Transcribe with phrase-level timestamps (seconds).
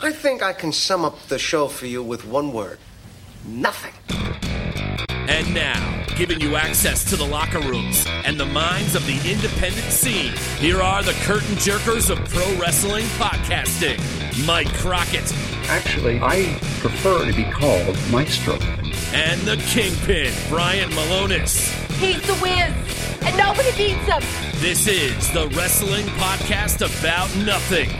[0.00, 2.78] I think I can sum up the show for you with one word
[3.44, 3.92] nothing.
[5.10, 9.86] And now, giving you access to the locker rooms and the minds of the independent
[9.86, 13.98] scene, here are the curtain jerkers of pro wrestling podcasting
[14.46, 15.32] Mike Crockett
[15.68, 18.54] Actually, I prefer to be called Maestro.
[19.12, 21.70] and the Kingpin, Brian Milonas.
[21.98, 22.72] He's the whiz,
[23.22, 24.22] and nobody beats him.
[24.60, 27.90] This is the Wrestling Podcast About Nothing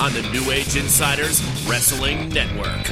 [0.00, 2.90] on the New Age Insiders Wrestling Network.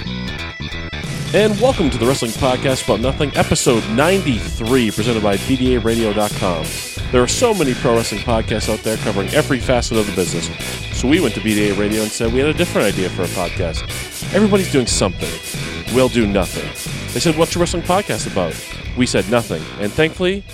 [1.35, 6.67] And welcome to the Wrestling Podcast About Nothing, episode 93, presented by BDARadio.com.
[7.13, 10.47] There are so many pro wrestling podcasts out there covering every facet of the business.
[10.99, 13.27] So we went to BDA Radio and said we had a different idea for a
[13.27, 13.83] podcast.
[14.35, 15.31] Everybody's doing something.
[15.95, 16.65] We'll do nothing.
[17.13, 18.55] They said, What's your wrestling podcast about?
[18.97, 19.63] We said nothing.
[19.81, 20.45] And thankfully,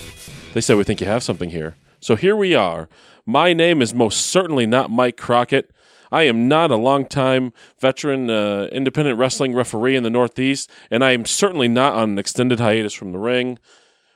[0.52, 1.76] they said, We think you have something here.
[2.00, 2.88] So here we are.
[3.26, 5.70] My name is most certainly not Mike Crockett.
[6.12, 11.12] I am not a longtime veteran uh, independent wrestling referee in the Northeast, and I
[11.12, 13.58] am certainly not on an extended hiatus from the ring.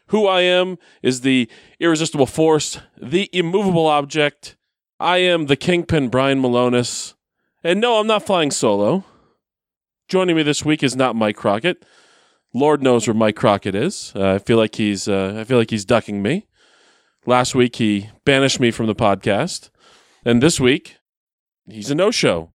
[0.09, 4.57] Who I am is the irresistible force, the immovable object.
[4.99, 7.15] I am the kingpin Brian Milonas.
[7.63, 9.05] And no, I'm not flying solo.
[10.09, 11.85] Joining me this week is not Mike Crockett.
[12.55, 14.13] Lord knows where Mike Crockett is.
[14.17, 16.47] Uh, I feel like he's uh, I feel like he's ducking me.
[17.27, 19.71] Last week he banished me from the podcast,
[20.25, 20.97] and this week
[21.71, 22.53] he's a no-show.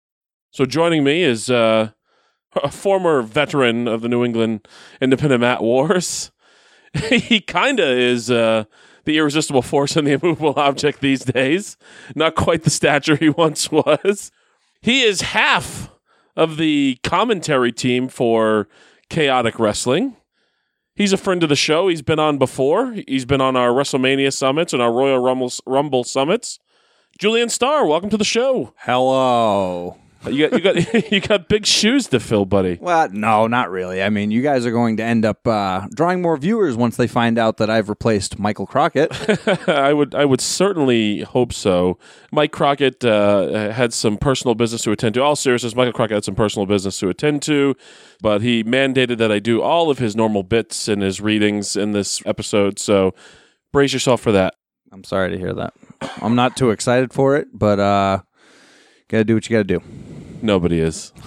[0.52, 1.92] So joining me is uh,
[2.56, 4.68] a former veteran of the New England
[5.00, 6.32] Independent Mat Wars.
[6.94, 8.66] he kind of is uh,
[9.06, 11.78] the irresistible force and the immovable object these days.
[12.16, 14.32] Not quite the stature he once was.
[14.82, 15.92] He is half
[16.36, 18.68] of the commentary team for
[19.10, 20.18] Chaotic Wrestling.
[20.96, 21.88] He's a friend of the show.
[21.88, 22.94] He's been on before.
[23.08, 26.60] He's been on our WrestleMania summits and our Royal Rumble, Rumble summits.
[27.20, 28.74] Julian Starr, welcome to the show.
[28.78, 29.98] Hello.
[30.30, 32.78] You got you got you got big shoes to fill, buddy.
[32.80, 34.04] Well, no, not really.
[34.04, 37.08] I mean, you guys are going to end up uh, drawing more viewers once they
[37.08, 39.10] find out that I've replaced Michael Crockett.
[39.68, 41.98] I would I would certainly hope so.
[42.32, 45.24] Mike Crockett uh, had some personal business to attend to.
[45.24, 47.76] All seriousness, Michael Crockett had some personal business to attend to,
[48.22, 51.94] but he mandated that I do all of his normal bits and his readings in
[51.94, 52.78] this episode.
[52.78, 53.16] So
[53.72, 54.54] brace yourself for that.
[54.92, 55.74] I'm sorry to hear that.
[56.22, 58.20] I'm not too excited for it, but uh,
[59.08, 59.82] gotta do what you gotta do.
[60.42, 61.14] Nobody is.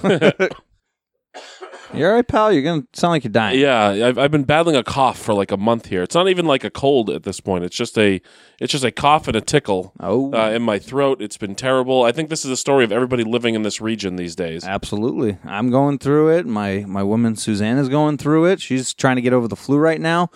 [1.92, 2.52] You're all right, pal?
[2.52, 3.60] You're gonna sound like you're dying.
[3.60, 6.02] Yeah, I've, I've been battling a cough for like a month here.
[6.02, 7.62] It's not even like a cold at this point.
[7.62, 8.20] It's just a
[8.58, 11.22] it's just a cough and a tickle Oh, uh, in my throat.
[11.22, 12.02] It's been terrible.
[12.02, 14.64] I think this is a story of everybody living in this region these days.
[14.64, 15.38] absolutely.
[15.44, 16.46] I'm going through it.
[16.46, 18.60] My my woman Suzanne is going through it.
[18.60, 20.30] She's trying to get over the flu right now.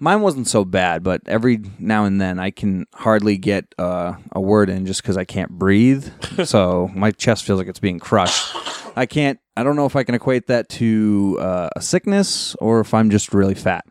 [0.00, 4.40] Mine wasn't so bad, but every now and then I can hardly get uh, a
[4.40, 6.08] word in just because I can't breathe.
[6.44, 8.54] so my chest feels like it's being crushed.
[8.96, 9.40] I can't.
[9.56, 13.10] I don't know if I can equate that to uh, a sickness or if I'm
[13.10, 13.84] just really fat.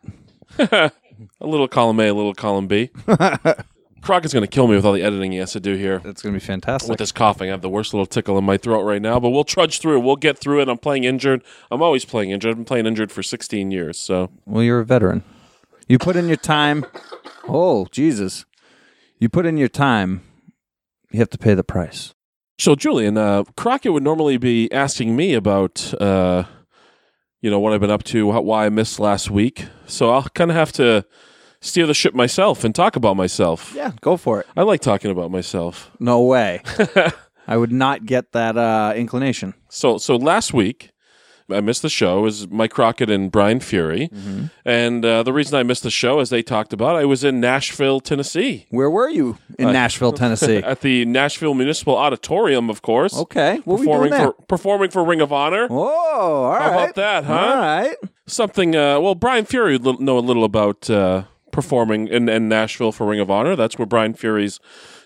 [1.39, 2.89] A little column A, a little column B.
[4.01, 5.99] Crockett's going to kill me with all the editing he has to do here.
[5.99, 6.89] That's gonna be fantastic.
[6.89, 9.29] With this coughing, I have the worst little tickle in my throat right now, but
[9.31, 9.99] we'll trudge through.
[9.99, 10.69] We'll get through it.
[10.69, 11.43] I'm playing injured.
[11.71, 12.51] I'm always playing injured.
[12.51, 13.99] I've been playing injured for 16 years.
[13.99, 15.23] So Well, you're a veteran.
[15.87, 16.85] You put in your time.
[17.47, 18.45] Oh, Jesus.
[19.19, 20.21] You put in your time.
[21.11, 22.13] You have to pay the price.
[22.59, 26.43] So, Julian, uh, Crockett would normally be asking me about, uh,
[27.39, 29.65] you know, what I've been up to, how, why I missed last week.
[29.85, 31.05] So I'll kind of have to
[31.61, 33.73] steer the ship myself and talk about myself.
[33.73, 34.47] Yeah, go for it.
[34.57, 35.91] I like talking about myself.
[35.99, 36.61] No way.
[37.47, 39.53] I would not get that uh, inclination.
[39.69, 40.91] So, so last week
[41.51, 44.09] I missed the show is Mike Crockett and Brian Fury,
[44.65, 47.39] and uh, the reason I missed the show, as they talked about, I was in
[47.39, 50.57] Nashville, Tennessee, Where were you in Nashville, Tennessee?
[50.65, 53.15] at the Nashville Municipal Auditorium, of course.
[53.15, 55.67] Okay, what were we doing performing for performing for Ring of Honor.
[55.67, 56.61] Whoa, all right.
[56.61, 57.33] How about that, huh?
[57.33, 57.95] All right.
[58.25, 62.91] something uh, well brian fury would know a little about uh, performing in, in nashville
[62.91, 64.59] for ring of honor that's where brian fury's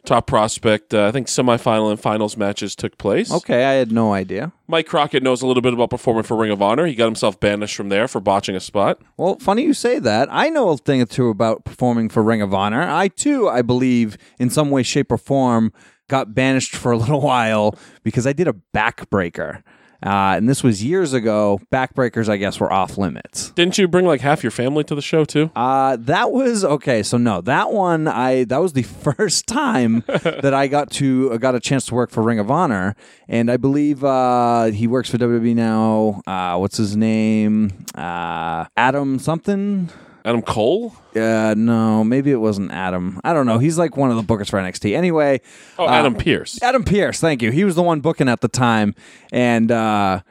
[0.06, 4.14] top prospect uh, i think semifinal and finals matches took place Okay, I had no
[4.14, 4.52] idea.
[4.68, 7.40] mike crockett knows a little bit about performing for ring of honor he got himself
[7.40, 10.28] banished from there for botching a spot Well, funny you say that.
[10.32, 12.82] I know a thing or two about performing for Ring of Honor.
[12.82, 15.72] I too, I believe, in some way, shape, or form,
[16.10, 19.62] got banished for a little while because I did a backbreaker.
[20.04, 21.60] Uh, and this was years ago.
[21.72, 23.52] Backbreakers, I guess, were off limits.
[23.52, 27.04] didn't you bring like half your family to the show too Uh, that was okay.
[27.04, 31.38] So no, that one I that was the first time that I got to uh,
[31.38, 32.96] got a chance to work for Ring of Honor,
[33.28, 36.22] and I believe uh, he works for WWE now.
[36.26, 37.72] Uh, what's his name?
[37.96, 39.90] Uh, Adam something.
[40.24, 40.94] Adam Cole?
[41.16, 43.20] Uh, no, maybe it wasn't Adam.
[43.24, 43.58] I don't know.
[43.58, 44.96] He's like one of the bookers for NXT.
[44.96, 45.42] Anyway,
[45.80, 46.62] Oh, uh, Adam Pearce.
[46.62, 47.52] Adam Pearce, thank you.
[47.52, 48.94] He was the one booking at the time,
[49.32, 50.22] and uh,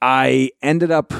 [0.00, 1.12] I ended up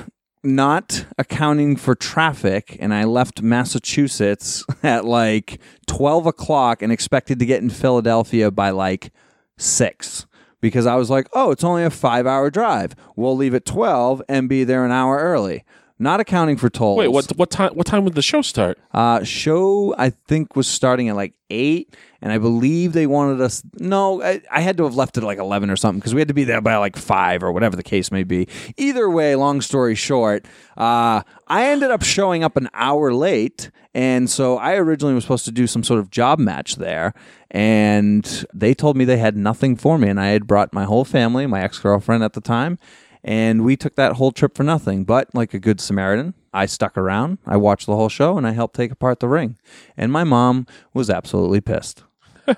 [0.44, 7.46] not accounting for traffic, and I left Massachusetts at like twelve o'clock and expected to
[7.46, 9.12] get in Philadelphia by like
[9.58, 10.26] six.
[10.60, 12.94] Because I was like, oh, it's only a five hour drive.
[13.16, 15.64] We'll leave at 12 and be there an hour early.
[16.02, 16.98] Not accounting for tolls.
[16.98, 18.76] Wait, what what time what time would the show start?
[18.90, 23.62] Uh, show I think was starting at like eight, and I believe they wanted us.
[23.78, 26.26] No, I, I had to have left at like eleven or something because we had
[26.26, 28.48] to be there by like five or whatever the case may be.
[28.76, 30.44] Either way, long story short,
[30.76, 35.44] uh, I ended up showing up an hour late, and so I originally was supposed
[35.44, 37.14] to do some sort of job match there,
[37.48, 41.04] and they told me they had nothing for me, and I had brought my whole
[41.04, 42.80] family, my ex girlfriend at the time.
[43.24, 45.04] And we took that whole trip for nothing.
[45.04, 47.38] But like a good Samaritan, I stuck around.
[47.46, 49.56] I watched the whole show and I helped take apart the ring.
[49.96, 52.04] And my mom was absolutely pissed.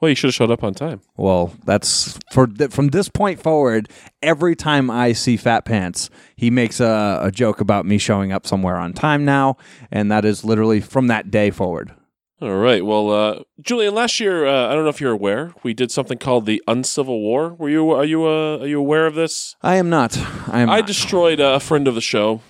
[0.00, 1.00] Well, you should have showed up on time.
[1.16, 3.88] Well, that's for th- from this point forward.
[4.22, 8.46] Every time I see Fat Pants, he makes a, a joke about me showing up
[8.46, 9.56] somewhere on time now,
[9.90, 11.94] and that is literally from that day forward.
[12.40, 12.84] All right.
[12.84, 16.18] Well, uh, Julian, last year, uh, I don't know if you're aware, we did something
[16.18, 17.54] called the Uncivil War.
[17.54, 19.54] Were you are you uh, are you aware of this?
[19.62, 20.18] I am not.
[20.48, 20.68] I am.
[20.68, 20.86] I not.
[20.86, 22.40] destroyed a friend of the show,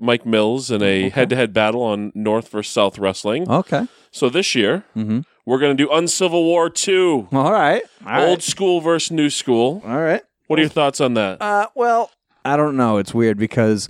[0.00, 3.48] Mike Mills, in a head-to-head battle on North versus South Wrestling.
[3.50, 3.86] okay.
[4.10, 5.24] So this year, Mhm.
[5.44, 7.82] we're going to do Uncivil War Two, All right.
[8.06, 9.82] All old school versus new school.
[9.86, 10.22] All right.
[10.46, 11.42] What are your thoughts on that?
[11.42, 12.10] Uh, well,
[12.42, 12.96] I don't know.
[12.96, 13.88] It's weird because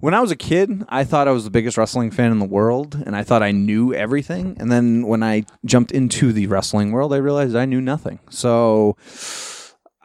[0.00, 2.46] when I was a kid, I thought I was the biggest wrestling fan in the
[2.46, 4.56] world, and I thought I knew everything.
[4.58, 8.20] And then when I jumped into the wrestling world, I realized I knew nothing.
[8.30, 8.96] So.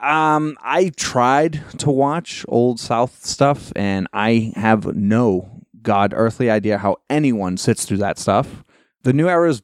[0.02, 6.80] Um, I tried to watch old South stuff, and I have no god earthly idea
[6.80, 8.64] how anyone sits through that stuff.
[9.04, 9.62] The new era is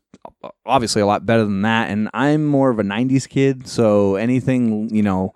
[0.66, 4.94] obviously a lot better than that, and I'm more of a '90s kid, so anything
[4.94, 5.34] you know,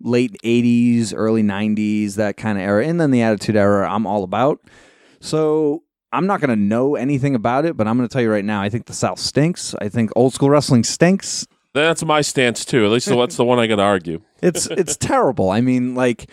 [0.00, 4.24] late 80s, early 90s, that kind of era, and then the Attitude Era, I'm all
[4.24, 4.60] about.
[5.20, 5.82] So
[6.12, 8.44] I'm not going to know anything about it, but I'm going to tell you right
[8.44, 9.74] now, I think the South stinks.
[9.80, 11.46] I think old school wrestling stinks.
[11.74, 12.86] That's my stance too.
[12.86, 14.22] At least that's the one I got to argue.
[14.42, 15.48] It's it's terrible.
[15.50, 16.30] I mean, like,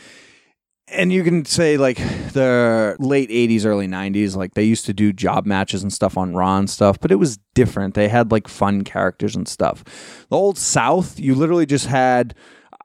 [0.90, 1.98] and you can say like
[2.34, 6.36] the late '80s, early '90s, like they used to do job matches and stuff on
[6.36, 7.94] Raw and stuff, but it was different.
[7.94, 9.84] They had like fun characters and stuff.
[10.30, 12.36] The old South, you literally just had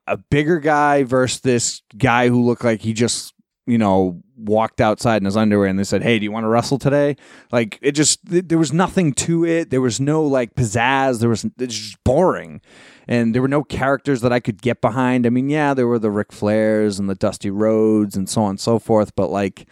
[0.08, 3.34] a bigger guy versus this guy who looked like he just
[3.66, 6.49] you know walked outside in his underwear and they said hey do you want to
[6.49, 7.16] wrestle today
[7.50, 11.28] like it just th- there was nothing to it there was no like pizzazz there
[11.28, 12.60] was it's just boring
[13.08, 15.26] and there were no characters that I could get behind.
[15.26, 18.50] I mean, yeah, there were the Ric Flairs and the Dusty Rhodes and so on
[18.50, 19.66] and so forth, but like,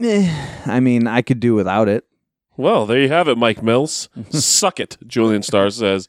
[0.00, 2.04] eh, I mean, I could do without it.
[2.56, 4.10] Well, there you have it, Mike Mills.
[4.30, 6.08] Suck it, Julian Starr says.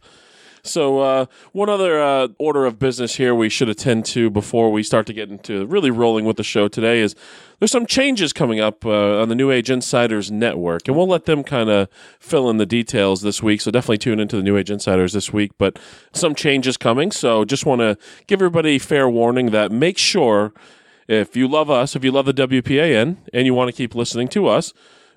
[0.66, 4.82] So, uh, one other uh, order of business here we should attend to before we
[4.82, 7.16] start to get into really rolling with the show today is
[7.60, 11.26] there's some changes coming up uh, on the New Age Insiders Network, and we'll let
[11.26, 11.88] them kind of
[12.20, 13.62] fill in the details this week.
[13.62, 15.52] So, definitely tune into the New Age Insiders this week.
[15.60, 15.78] But
[16.14, 17.12] some changes coming.
[17.12, 17.96] So, just want to
[18.26, 20.52] give everybody fair warning that make sure
[21.08, 24.28] if you love us, if you love the WPAN, and you want to keep listening
[24.30, 24.74] to us,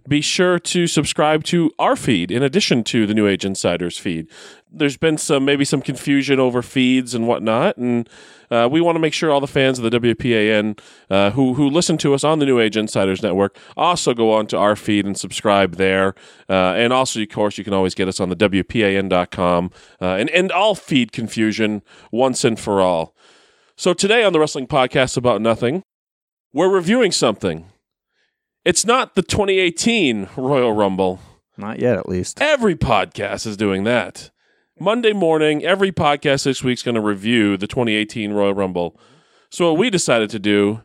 [0.06, 4.28] be sure to subscribe to our feed in addition to the New Age Insiders feed.
[4.70, 8.08] There's been some maybe some confusion over feeds and whatnot, and
[8.50, 10.78] uh, we want to make sure all the fans of the WPAN
[11.10, 14.46] uh, who who listen to us on the New Age Insiders Network also go on
[14.48, 16.14] to our feed and subscribe there.
[16.48, 19.70] Uh, and also, of course, you can always get us on the WPAN.com
[20.00, 21.82] uh, and end all feed confusion
[22.12, 23.14] once and for all.
[23.76, 25.82] So today on the Wrestling Podcast About Nothing,
[26.52, 27.66] we're reviewing something.
[28.68, 31.20] It's not the 2018 Royal Rumble.
[31.56, 32.38] Not yet, at least.
[32.38, 34.30] Every podcast is doing that.
[34.78, 39.00] Monday morning, every podcast this week's going to review the 2018 Royal Rumble.
[39.48, 40.82] So what we decided to do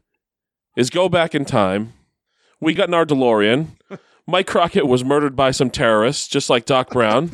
[0.78, 1.92] is go back in time.
[2.62, 3.72] We got in our DeLorean.
[4.25, 7.34] Mike Crockett was murdered by some terrorists, just like Doc Brown.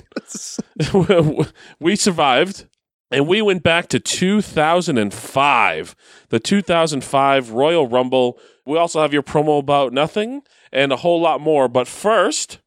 [1.79, 2.65] we survived.
[3.11, 5.95] And we went back to 2005,
[6.29, 8.39] the 2005 Royal Rumble.
[8.69, 11.67] We also have your promo about nothing and a whole lot more.
[11.67, 12.59] But first,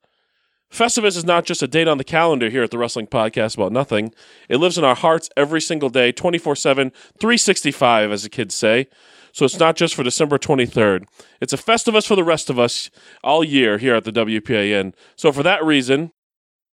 [0.69, 3.71] Festivus is not just a date on the calendar here at the Wrestling Podcast About
[3.71, 4.13] Nothing.
[4.49, 6.91] It lives in our hearts every single day, 24 7,
[7.21, 8.89] 365, as the kids say.
[9.31, 11.05] So it's not just for December 23rd.
[11.41, 12.91] It's a Festivus for the rest of us
[13.23, 14.95] all year here at the WPAN.
[15.15, 16.11] So for that reason,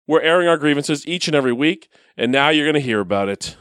[0.05, 3.27] we're airing our grievances each and every week, and now you're going to hear about
[3.27, 3.57] it.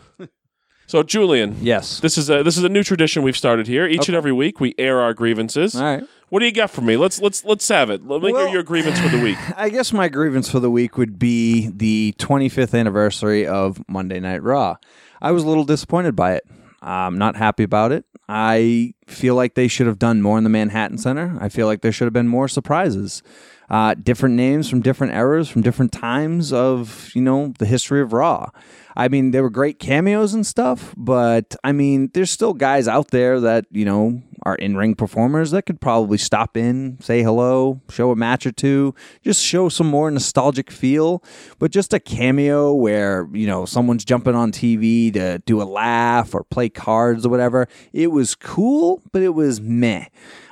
[0.86, 2.00] So, Julian, Yes.
[2.00, 3.86] this is a this is a new tradition we've started here.
[3.86, 5.74] Each and every week, we air our grievances.
[5.74, 6.04] All right.
[6.28, 6.96] What do you got for me?
[6.96, 8.06] Let's let's let's have it.
[8.06, 9.38] Let me Well- hear your grievance for the week.
[9.56, 14.42] I guess my grievance for the week would be the 25th anniversary of Monday Night
[14.42, 14.76] Raw.
[15.22, 16.44] I was a little disappointed by it.
[16.82, 18.04] I'm not happy about it.
[18.28, 21.36] I feel like they should have done more in the Manhattan Center.
[21.40, 23.22] I feel like there should have been more surprises.
[23.70, 28.12] Uh, different names from different eras, from different times of, you know, the history of
[28.12, 28.50] Raw.
[28.96, 33.10] I mean, there were great cameos and stuff, but I mean, there's still guys out
[33.10, 37.80] there that, you know, are in ring performers that could probably stop in, say hello,
[37.90, 41.22] show a match or two, just show some more nostalgic feel.
[41.58, 46.34] But just a cameo where, you know, someone's jumping on TV to do a laugh
[46.34, 50.06] or play cards or whatever, it was cool, but it was meh.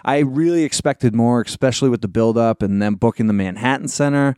[0.05, 4.37] I really expected more, especially with the build up and them booking the Manhattan Center.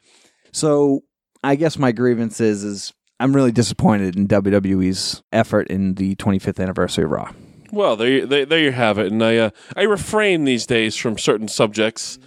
[0.53, 1.05] So
[1.43, 6.61] I guess my grievance is, is I'm really disappointed in WWE's effort in the 25th
[6.61, 7.33] anniversary of Raw.
[7.73, 9.11] Well, there, you- there, there you have it.
[9.13, 12.19] And I, uh, I refrain these days from certain subjects,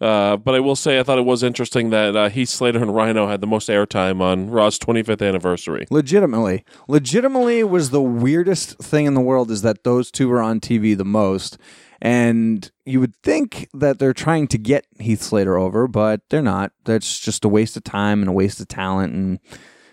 [0.00, 2.94] uh, but I will say I thought it was interesting that uh, Heath Slater and
[2.94, 5.86] Rhino had the most airtime on Raw's 25th anniversary.
[5.90, 10.60] Legitimately, legitimately was the weirdest thing in the world is that those two were on
[10.60, 11.56] TV the most.
[12.02, 16.72] And you would think that they're trying to get Heath Slater over, but they're not.
[16.84, 19.14] That's just a waste of time and a waste of talent.
[19.14, 19.38] And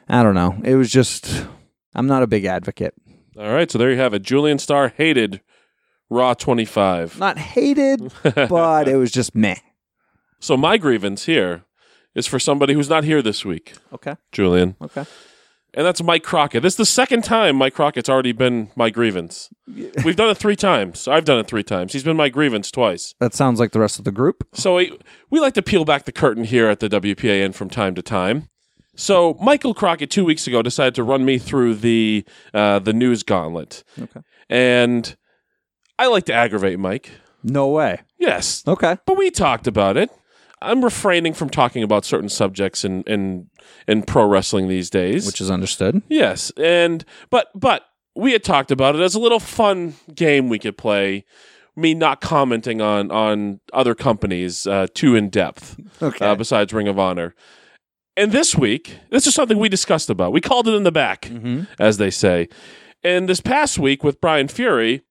[0.10, 0.60] I don't know.
[0.66, 1.46] It was just,
[1.96, 2.94] I'm not a big advocate.
[3.38, 4.22] All right, so there you have it.
[4.22, 5.42] Julian Starr hated
[6.10, 7.20] Raw 25.
[7.20, 9.56] Not hated, but it was just meh.
[10.40, 11.64] So my grievance here
[12.14, 14.16] is for somebody who's not here this week, Okay.
[14.32, 14.76] Julian.
[14.82, 15.06] Okay.
[15.76, 16.62] And that's Mike Crockett.
[16.62, 19.50] This is the second time Mike Crockett's already been my grievance.
[20.06, 21.08] We've done it three times.
[21.08, 21.94] I've done it three times.
[21.94, 23.16] He's been my grievance twice.
[23.20, 24.48] That sounds like the rest of the group.
[24.54, 24.96] So we,
[25.32, 28.50] we like to peel back the curtain here at the WPAN from time to time.
[28.96, 32.24] So Michael Crockett two weeks ago decided to run me through the
[32.54, 34.22] uh, the news gauntlet, Okay.
[34.50, 35.16] and
[35.98, 37.12] I like to aggravate Mike.
[37.44, 38.02] No way.
[38.20, 38.98] Yes, Okay.
[39.06, 40.10] but we talked about it.
[40.62, 43.50] I'm refraining from talking about certain subjects in in,
[43.88, 45.26] in pro wrestling these days.
[45.26, 46.02] Which is understood.
[46.08, 47.84] Yes, and but but
[48.16, 51.26] we had talked about it as a little fun game we could play.
[51.76, 55.76] Me not commenting on on other companies uh, too in depth.
[56.02, 56.24] Okay.
[56.24, 57.34] Uh, besides Ring of Honor,
[58.18, 60.32] and this week this is something we discussed about.
[60.34, 61.30] We called it in the back,
[61.80, 62.50] as they say.
[63.04, 65.02] And this past week with Brian Fury,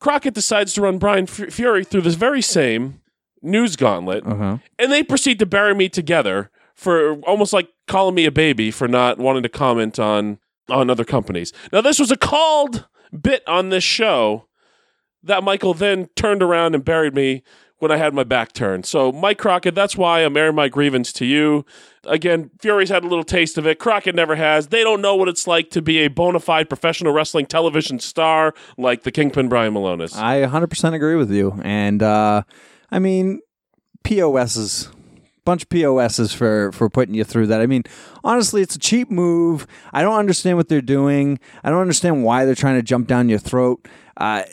[0.00, 3.00] Crockett decides to run Brian F- Fury through this very same
[3.42, 4.58] news gauntlet Uh-huh.
[4.78, 8.88] and they proceed to bury me together for almost like calling me a baby for
[8.88, 10.38] not wanting to comment on
[10.70, 11.52] on other companies.
[11.72, 12.86] Now this was a called
[13.18, 14.48] bit on this show
[15.22, 17.42] that Michael then turned around and buried me
[17.78, 18.86] when I had my back turned.
[18.86, 21.64] So Mike Crockett, that's why I'm airing my grievance to you.
[22.06, 23.78] Again, Fury's had a little taste of it.
[23.78, 24.68] Crockett never has.
[24.68, 28.54] They don't know what it's like to be a bona fide professional wrestling television star
[28.76, 30.16] like the Kingpin Brian Milonas.
[30.16, 31.60] I 100% agree with you.
[31.62, 32.42] And uh,
[32.90, 33.40] I mean,
[34.04, 34.90] POSs,
[35.44, 37.60] bunch of POSs for for putting you through that.
[37.60, 37.82] I mean,
[38.22, 39.66] honestly, it's a cheap move.
[39.92, 41.38] I don't understand what they're doing.
[41.64, 43.88] I don't understand why they're trying to jump down your throat.
[44.16, 44.44] Uh,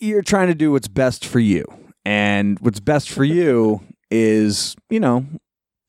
[0.00, 1.64] you're trying to do what's best for you,
[2.04, 5.26] and what's best for you is, you know,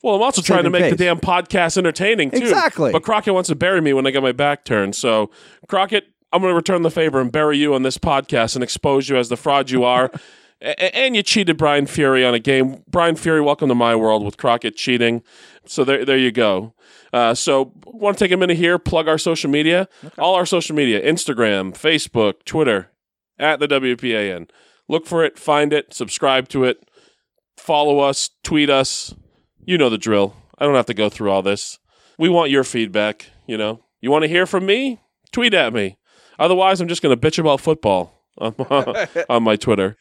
[0.03, 2.37] Well, I'm also trying to make the damn podcast entertaining too.
[2.37, 2.91] Exactly.
[2.91, 4.95] But Crockett wants to bury me when I get my back turned.
[4.95, 5.29] So
[5.67, 9.09] Crockett, I'm going to return the favor and bury you on this podcast and expose
[9.09, 10.11] you as the fraud you are.
[10.61, 12.83] A- and you cheated Brian Fury on a game.
[12.89, 15.23] Brian Fury, welcome to my world with Crockett cheating.
[15.65, 16.73] So there, there you go.
[17.13, 19.87] Uh, so want to take a minute here, plug our social media,
[20.17, 22.91] all our social media, Instagram, Facebook, Twitter,
[23.39, 24.49] at the WPAN.
[24.89, 26.89] Look for it, find it, subscribe to it,
[27.57, 29.13] follow us, tweet us.
[29.63, 30.35] You know the drill.
[30.57, 31.77] I don't have to go through all this.
[32.17, 33.27] We want your feedback.
[33.47, 34.99] You know, you want to hear from me?
[35.31, 35.97] Tweet at me.
[36.39, 38.55] Otherwise, I'm just going to bitch about football on,
[39.29, 39.95] on my Twitter.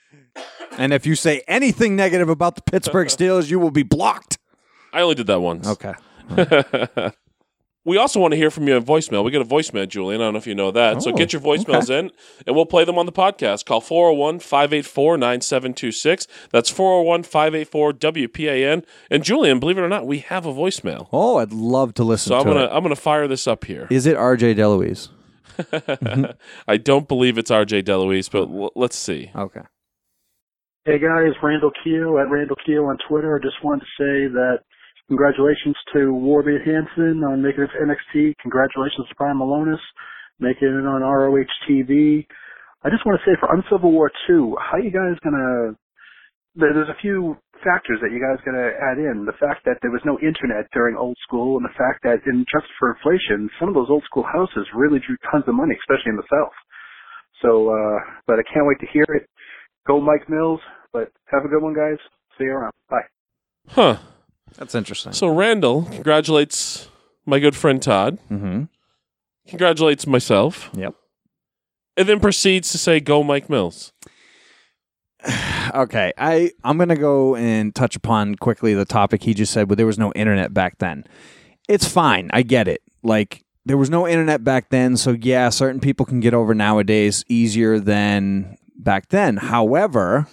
[0.79, 4.39] and if you say anything negative about the Pittsburgh Steelers, you will be blocked.
[4.93, 5.69] I only did that once.
[5.69, 5.93] Okay.
[7.89, 9.25] We also want to hear from you on voicemail.
[9.25, 10.21] We get a voicemail, Julian.
[10.21, 11.03] I don't know if you know that.
[11.03, 12.11] so Oh, get your voicemails in
[12.47, 13.65] and we'll play them on the podcast.
[13.65, 16.27] Call 401 584 9726.
[16.53, 18.85] That's 401 584 WPAN.
[19.11, 21.09] And Julian, believe it or not, we have a voicemail.
[21.13, 22.71] Oh, I'd love to listen So I'm to gonna it.
[22.73, 23.87] I'm gonna fire this up here.
[23.91, 25.09] Is it RJ Deloise?
[26.69, 29.31] I don't believe it's RJ Deloise, but l- let's see.
[29.35, 29.63] Okay.
[30.85, 33.37] Hey guys, Randall Keo at Randall Keo on Twitter.
[33.37, 34.59] I just wanted to say that
[35.09, 38.35] congratulations to Warbeard Hanson on making it to NXT.
[38.41, 39.83] Congratulations to Brian Milonas
[40.39, 42.25] making it on ROH TV.
[42.85, 45.75] I just want to say for Uncivil War 2, how you guys gonna,
[46.55, 49.27] there's a few factors that you guys gotta add in.
[49.27, 52.47] The fact that there was no internet during old school and the fact that in
[52.47, 56.15] just for inflation, some of those old school houses really drew tons of money, especially
[56.15, 56.55] in the South.
[57.43, 59.27] So, uh, but I can't wait to hear it.
[59.87, 60.61] Go Mike Mills.
[60.93, 61.99] But have a good one, guys.
[62.39, 62.73] See you around.
[62.89, 63.07] Bye.
[63.69, 63.97] Huh.
[64.57, 65.13] That's interesting.
[65.13, 66.89] So Randall congratulates
[67.27, 68.19] my good friend Todd.
[68.31, 68.65] mm-hmm.
[69.49, 70.71] Congratulates myself.
[70.75, 70.95] Yep.
[71.97, 73.93] And then proceeds to say, "Go, Mike Mills."
[75.75, 79.69] Okay, I I'm gonna go and touch upon quickly the topic he just said.
[79.69, 81.05] But there was no internet back then.
[81.69, 82.31] It's fine.
[82.33, 82.81] I get it.
[83.03, 87.23] Like there was no internet back then, so yeah, certain people can get over nowadays
[87.29, 89.37] easier than back then.
[89.37, 90.27] However,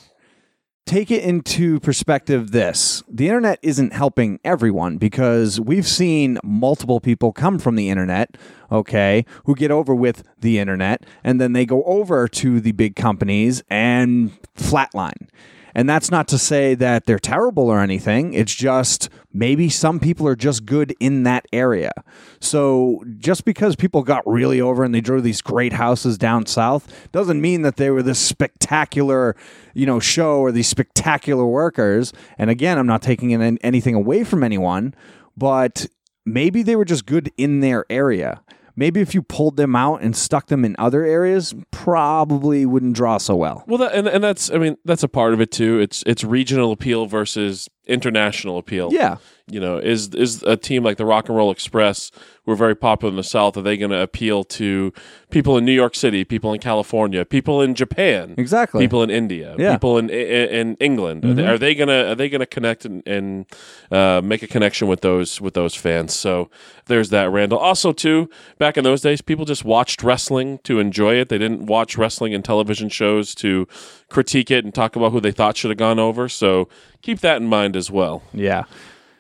[0.85, 3.03] take it into perspective this.
[3.09, 8.37] The internet isn't helping everyone because we've seen multiple people come from the internet
[8.71, 12.95] okay who get over with the internet and then they go over to the big
[12.95, 15.27] companies and flatline
[15.75, 18.33] and that's not to say that they're terrible or anything.
[18.33, 21.91] It's just maybe some people are just good in that area.
[22.39, 27.11] So just because people got really over and they drew these great houses down south
[27.11, 29.35] doesn't mean that they were this spectacular,
[29.73, 32.13] you know, show or these spectacular workers.
[32.37, 34.95] And again, I'm not taking anything away from anyone,
[35.35, 35.87] but
[36.25, 38.41] maybe they were just good in their area.
[38.75, 43.17] Maybe if you pulled them out and stuck them in other areas, probably wouldn't draw
[43.17, 43.63] so well.
[43.67, 45.79] Well, that, and and that's I mean that's a part of it too.
[45.79, 48.89] It's it's regional appeal versus international appeal.
[48.91, 49.17] Yeah.
[49.47, 52.09] You know, is is a team like the Rock and Roll Express,
[52.45, 54.91] who are very popular in the South, are they going to appeal to
[55.29, 58.81] people in New York City, people in California, people in Japan, Exactly.
[58.83, 59.73] people in India, Yeah.
[59.73, 61.25] people in in, in England?
[61.25, 63.45] Are, they, are they gonna are they gonna connect and, and
[63.91, 66.15] uh, make a connection with those with those fans?
[66.15, 66.49] So
[66.87, 67.59] there's that, Randall.
[67.59, 68.27] Also, too,
[68.57, 71.29] back in those days, people just watched wrestling to enjoy it.
[71.29, 73.67] They didn't watch wrestling and television shows to
[74.09, 76.27] critique it and talk about who they thought should have gone over.
[76.29, 76.67] So
[77.03, 78.23] keep that in mind as well.
[78.33, 78.63] Yeah.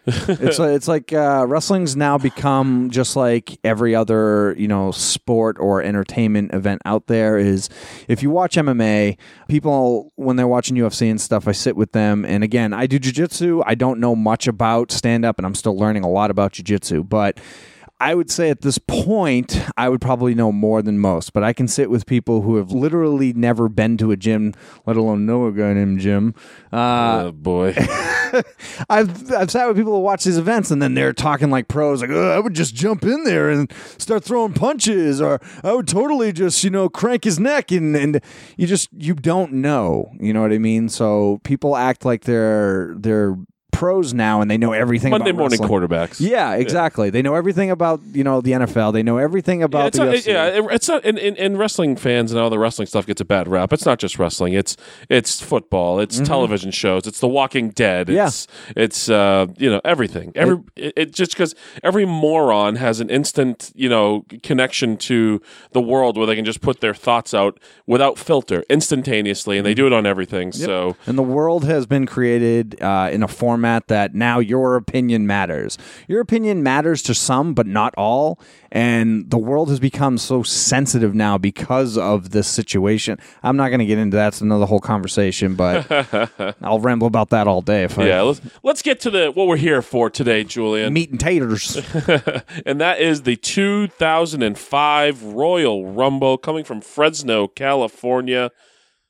[0.07, 5.57] it's like, it's like uh, wrestling's now become just like every other you know sport
[5.59, 7.39] or entertainment event out there.
[7.39, 7.69] Is
[8.07, 12.23] if you watch MMA, people when they're watching UFC and stuff, I sit with them,
[12.23, 13.63] and again, I do jujitsu.
[13.65, 17.07] I don't know much about stand up, and I'm still learning a lot about jujitsu,
[17.07, 17.39] but.
[17.97, 21.53] I would say at this point, I would probably know more than most, but I
[21.53, 24.53] can sit with people who have literally never been to a gym,
[24.85, 26.35] let alone know a guy named Jim.
[26.73, 27.73] Uh, oh boy.
[28.89, 32.01] I've I've sat with people who watch these events and then they're talking like pros,
[32.01, 36.31] like I would just jump in there and start throwing punches, or I would totally
[36.31, 38.21] just you know crank his neck, and and
[38.57, 40.89] you just you don't know, you know what I mean?
[40.89, 43.35] So people act like they're they're
[43.75, 45.11] pros now and they know everything.
[45.11, 45.81] Monday about morning wrestling.
[45.87, 46.19] quarterbacks.
[46.19, 47.09] Yeah, exactly.
[47.09, 48.93] They know everything about you know the NFL.
[48.93, 50.27] They know everything about it's the not, UFC.
[50.27, 51.03] yeah, it- it's not.
[51.05, 53.73] And, and, and wrestling fans and all the wrestling stuff gets a bad rap.
[53.73, 54.53] It's not just wrestling.
[54.53, 54.77] It's
[55.09, 55.99] it's football.
[55.99, 57.05] It's television shows.
[57.07, 58.07] It's The Walking Dead.
[58.07, 58.15] Mm-hmm.
[58.15, 58.27] Yeah.
[58.27, 60.31] It's it's uh, you know everything.
[60.35, 65.41] Every it, it just because every moron has an instant you know connection to
[65.73, 69.73] the world where they can just put their thoughts out without filter instantaneously, and they
[69.73, 70.51] do it on everything.
[70.51, 75.27] So And the world has been created uh, in a format that now your opinion
[75.27, 75.77] matters.
[76.07, 78.39] Your opinion matters to some, but not all.
[78.71, 83.17] And the world has become so sensitive now because of this situation.
[83.41, 84.29] I'm not going to get into that.
[84.29, 85.89] It's another whole conversation, but
[86.61, 89.47] I'll ramble about that all day if yeah, I let's let's get to the what
[89.47, 90.93] we're here for today, Julian.
[90.93, 91.75] meat and taters.
[92.65, 98.51] and that is the 2005 Royal Rumble coming from Fresno, California.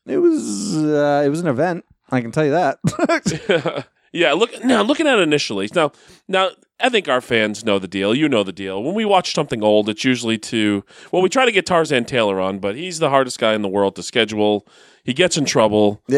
[0.05, 1.85] it was uh, it was an event.
[2.11, 3.87] I can tell you that.
[4.15, 5.69] Yeah, look now looking at it initially.
[5.75, 5.91] Now,
[6.29, 8.15] now I think our fans know the deal.
[8.15, 8.81] You know the deal.
[8.81, 12.39] When we watch something old, it's usually to well, we try to get Tarzan Taylor
[12.39, 14.65] on, but he's the hardest guy in the world to schedule.
[15.03, 16.01] He gets in trouble.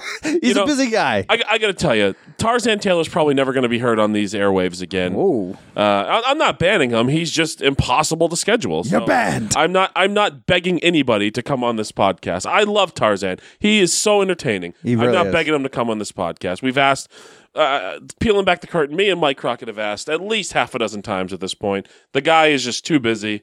[0.42, 1.24] He's know, a busy guy.
[1.28, 4.12] I, I got to tell you, Tarzan Taylor's probably never going to be heard on
[4.12, 5.14] these airwaves again.
[5.14, 5.56] Whoa.
[5.76, 7.08] Uh, I, I'm not banning him.
[7.08, 8.82] He's just impossible to schedule.
[8.86, 9.56] You're banned.
[9.56, 9.92] I'm not.
[9.94, 12.46] I'm not begging anybody to come on this podcast.
[12.46, 13.38] I love Tarzan.
[13.58, 14.74] He is so entertaining.
[14.82, 15.32] He I'm not is.
[15.32, 16.62] begging him to come on this podcast.
[16.62, 17.10] We've asked.
[17.54, 20.78] Uh, peeling back the curtain, me and Mike Crockett have asked at least half a
[20.78, 21.86] dozen times at this point.
[22.12, 23.42] The guy is just too busy.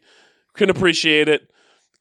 [0.56, 1.52] Can appreciate it.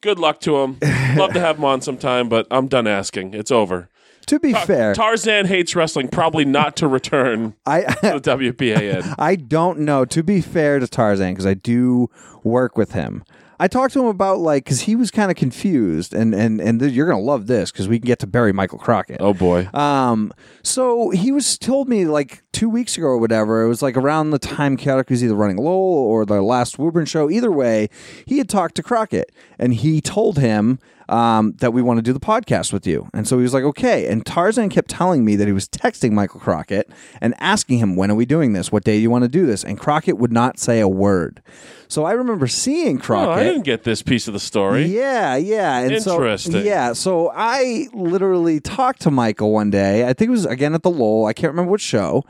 [0.00, 0.78] Good luck to him.
[1.16, 3.34] Love to have him on sometime, but I'm done asking.
[3.34, 3.88] It's over.
[4.28, 9.14] To be fair, Tarzan hates wrestling, probably not to return I to the WPAN.
[9.18, 10.04] I don't know.
[10.04, 12.10] To be fair to Tarzan, because I do
[12.44, 13.24] work with him,
[13.60, 16.78] I talked to him about like because he was kind of confused, and and and
[16.78, 19.16] th- you're gonna love this because we can get to bury Michael Crockett.
[19.20, 19.68] Oh boy.
[19.74, 23.62] Um, so he was told me like two weeks ago or whatever.
[23.62, 27.06] It was like around the time Chaotic was either running Lowell or the last Woburn
[27.06, 27.28] show.
[27.30, 27.88] Either way,
[28.26, 32.12] he had talked to Crockett and he told him um, that we want to do
[32.12, 33.08] the podcast with you.
[33.14, 34.06] And so he was like, okay.
[34.06, 36.90] And Tarzan kept telling me that he was texting Michael Crockett
[37.20, 38.70] and asking him, when are we doing this?
[38.70, 39.64] What day do you want to do this?
[39.64, 41.42] And Crockett would not say a word.
[41.88, 43.28] So I remember seeing Crockett.
[43.28, 44.84] Oh, I didn't get this piece of the story.
[44.84, 45.78] Yeah, yeah.
[45.78, 46.52] And Interesting.
[46.52, 50.06] So, yeah, so I literally talked to Michael one day.
[50.06, 51.26] I think it was again at the Lowell.
[51.26, 52.24] I can't remember which show.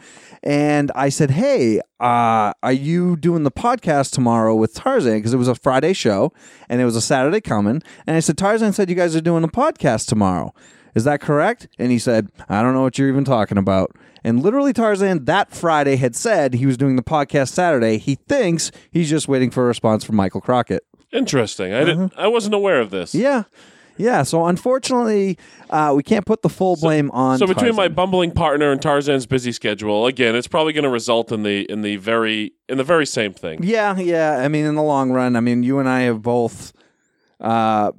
[0.45, 5.19] And I said, "Hey, uh, are you doing the podcast tomorrow with Tarzan?
[5.19, 6.33] Because it was a Friday show
[6.69, 9.43] and it was a Saturday coming." And I said, "Tarzan said you guys are doing
[9.43, 10.55] a podcast tomorrow.
[10.99, 14.43] Is that correct?" And he said, "I don't know what you're even talking about." And
[14.43, 17.99] literally, Tarzan that Friday had said he was doing the podcast Saturday.
[17.99, 20.83] He thinks he's just waiting for a response from Michael Crockett.
[21.13, 21.73] Interesting.
[21.73, 22.13] I didn't.
[22.17, 23.15] I wasn't aware of this.
[23.15, 23.45] Yeah.
[23.97, 24.23] Yeah.
[24.25, 25.39] So unfortunately,
[25.71, 27.39] uh, we can't put the full blame on.
[27.39, 31.33] So between my bumbling partner and Tarzan's busy schedule, again, it's probably going to result
[31.33, 33.63] in the in the very in the very same thing.
[33.63, 34.39] yeah, yeah.
[34.39, 36.73] I mean, in the long run, I mean, you and I have both.
[37.41, 37.93] Uh,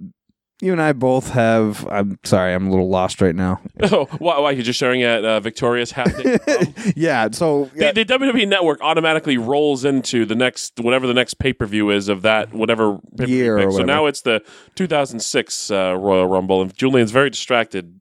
[0.62, 1.88] you and I both have.
[1.90, 3.62] I'm sorry, I'm a little lost right now.
[3.92, 4.38] Oh, why?
[4.40, 4.52] Why?
[4.52, 6.38] You're just sharing at uh, Victoria's happening.
[6.50, 7.30] Um, yeah.
[7.32, 11.66] So the, the WWE Network automatically rolls into the next whatever the next pay per
[11.66, 13.72] view is of that whatever Year pick.
[13.72, 14.44] So now it's the
[14.76, 18.00] 2006 uh, Royal Rumble, and Julian's very distracted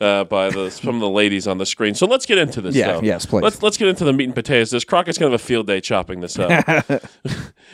[0.00, 1.94] uh, by the some of the ladies on the screen.
[1.94, 2.74] So let's get into this.
[2.74, 3.02] Yeah, though.
[3.02, 3.42] yes, please.
[3.42, 4.70] Let's let's get into the meat and potatoes.
[4.70, 7.02] This Crockett's gonna have a field day chopping this up.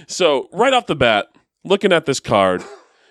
[0.09, 1.29] so right off the bat,
[1.65, 2.65] looking at this card,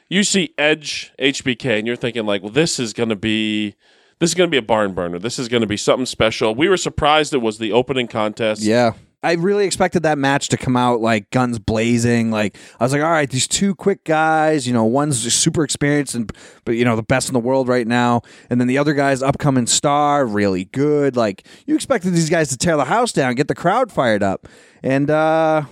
[0.09, 3.75] you see Edge HBK, and you're thinking like, well, this is gonna be.
[4.19, 5.19] This is going to be a barn burner.
[5.19, 6.55] This is going to be something special.
[6.55, 8.61] We were surprised it was the opening contest.
[8.61, 8.93] Yeah.
[9.25, 12.29] I really expected that match to come out like guns blazing.
[12.29, 16.13] Like I was like, all right, these two quick guys, you know, one's super experienced
[16.13, 16.31] and
[16.63, 19.23] but you know the best in the world right now, and then the other guy's
[19.23, 21.15] upcoming star, really good.
[21.15, 24.47] Like you expected these guys to tear the house down, get the crowd fired up,
[24.83, 25.63] and uh,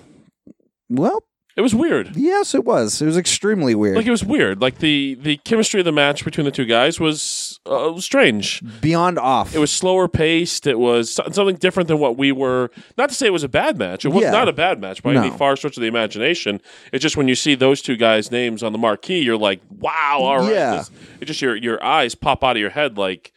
[0.90, 1.24] well,
[1.56, 2.16] It was weird.
[2.16, 3.00] yes, it was.
[3.00, 3.96] It was extremely weird.
[3.96, 4.60] Like it was weird.
[4.60, 8.64] Like the the chemistry of the match between the two guys was uh, strange.
[8.82, 9.54] Beyond off.
[9.54, 10.66] It was slower paced.
[10.66, 12.72] It was so- something different than what we were.
[12.98, 14.04] Not to say it was a bad match.
[14.04, 14.32] It was Yeah.
[14.32, 16.60] not a bad match by any far stretch of the imagination.
[16.92, 20.20] It's just when you see those two guys' names on the marquee, you're like, wow,
[20.24, 20.52] all right.
[20.52, 20.76] Yeah.
[20.78, 23.32] This- it just your your eyes pop out of your head like,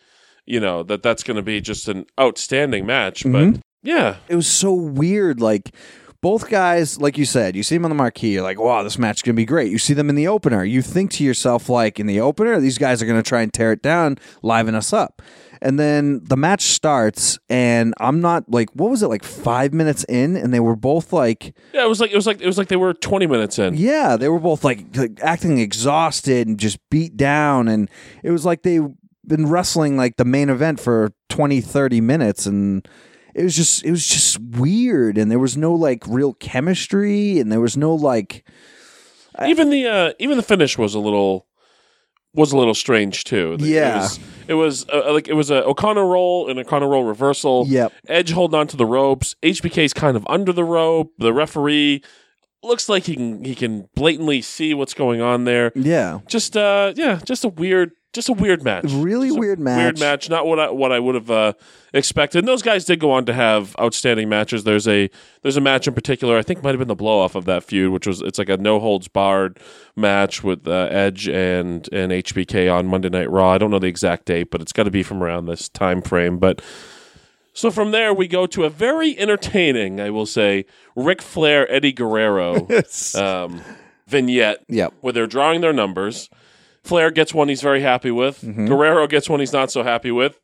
[0.47, 3.25] you know, that that's going to be just an outstanding match.
[3.25, 3.51] Mm-hmm.
[3.53, 5.41] But yeah, it was so weird.
[5.41, 5.75] Like
[6.27, 8.99] both guys, like you said, you see them on the marquee, you're like, wow, this
[8.99, 9.71] match is gonna be great.
[9.71, 12.79] You see them in the opener, you think to yourself, like, in the opener, these
[12.79, 15.23] guys are gonna try and tear it down, liven us up.
[15.63, 20.03] And then the match starts, and I'm not like, what was it, like five minutes
[20.09, 21.85] in, and they were both like, yeah.
[21.85, 23.77] It was like it was like it was like they were 20 minutes in.
[23.77, 27.89] yeah, they were both like, like acting exhausted and just beat down, and
[28.25, 28.89] it was like they've
[29.25, 32.89] been wrestling like the main event for 20 30 minutes and
[33.37, 37.53] it was just it was just weird and there was no like real chemistry and
[37.53, 38.45] there was no like
[39.47, 41.47] even the uh, even the finish was a little
[42.33, 43.57] was a little strange too.
[43.59, 43.97] Yeah.
[43.97, 47.67] it was, it was uh, like it was a O'Connor roll and O'Connor roll reversal.
[47.69, 47.93] Yep.
[48.09, 49.37] Edge holding on to the ropes.
[49.43, 51.13] HBK's kind of under the rope.
[51.19, 52.03] The referee
[52.63, 55.73] looks like he can he can blatantly see what's going on there.
[55.75, 58.87] yeah Just uh yeah, just a weird just a weird match.
[58.91, 59.79] Really Just weird match.
[59.81, 60.29] Weird match.
[60.29, 61.53] Not what I what I would have uh,
[61.93, 62.41] expected.
[62.41, 64.65] And those guys did go on to have outstanding matches.
[64.65, 65.09] There's a
[65.43, 66.37] there's a match in particular.
[66.37, 68.49] I think might have been the blow off of that feud, which was it's like
[68.49, 69.61] a no holds barred
[69.95, 73.53] match with uh, Edge and and HBK on Monday Night Raw.
[73.53, 76.03] I don't know the exact date, but it's got to be from around this time
[76.03, 76.39] frame.
[76.39, 76.61] But
[77.53, 81.93] so from there we go to a very entertaining, I will say, Ric Flair Eddie
[81.93, 82.67] Guerrero
[83.15, 83.63] um,
[84.07, 84.95] vignette Yep.
[85.01, 86.29] where they're drawing their numbers.
[86.87, 88.41] Flair gets one he's very happy with.
[88.43, 88.67] Mm-hmm.
[88.67, 90.41] Guerrero gets one he's not so happy with.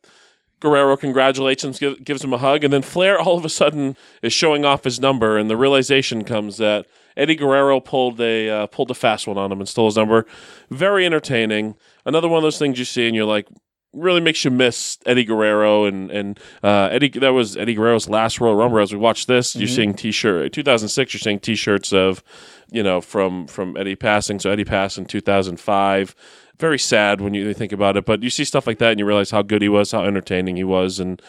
[0.59, 3.97] Guerrero congratulates him, give, gives him a hug, and then Flair all of a sudden
[4.21, 6.85] is showing off his number, and the realization comes that
[7.17, 10.25] Eddie Guerrero pulled a uh, pulled a fast one on him and stole his number.
[10.69, 11.75] Very entertaining.
[12.05, 13.47] Another one of those things you see, and you're like,
[13.93, 17.09] really makes you miss Eddie Guerrero and and uh, Eddie.
[17.09, 18.79] That was Eddie Guerrero's last Royal Rumble.
[18.79, 21.13] As we watch this, you're seeing T-shirt 2006.
[21.13, 22.23] You're seeing T-shirts of
[22.71, 24.39] you know from from Eddie passing.
[24.39, 26.15] So Eddie passed in 2005.
[26.59, 29.05] Very sad when you think about it, but you see stuff like that and you
[29.05, 31.21] realize how good he was, how entertaining he was, and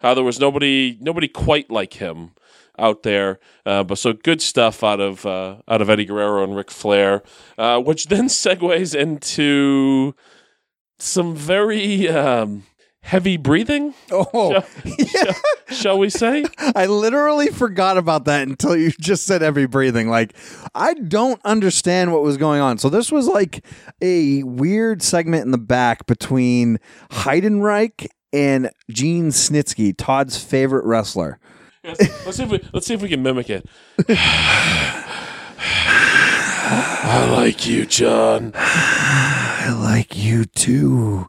[0.00, 2.32] how there was nobody nobody quite like him
[2.78, 3.38] out there.
[3.66, 7.22] Uh, but so good stuff out of uh, out of Eddie Guerrero and Ric Flair,
[7.58, 10.14] uh, which then segues into
[10.98, 12.64] some very um,
[13.02, 14.62] heavy breathing, oh
[15.70, 16.44] shall we say?
[16.74, 20.34] i literally forgot about that until you just said heavy breathing like
[20.74, 23.64] i don't understand what was going on so this was like
[24.02, 26.78] a weird segment in the back between
[27.10, 31.38] heidenreich and gene snitsky todd's favorite wrestler
[31.84, 32.26] Yes.
[32.26, 33.64] Let's see if we let's see if we can mimic it.
[36.70, 38.52] I like you, John.
[39.68, 41.26] I like you too,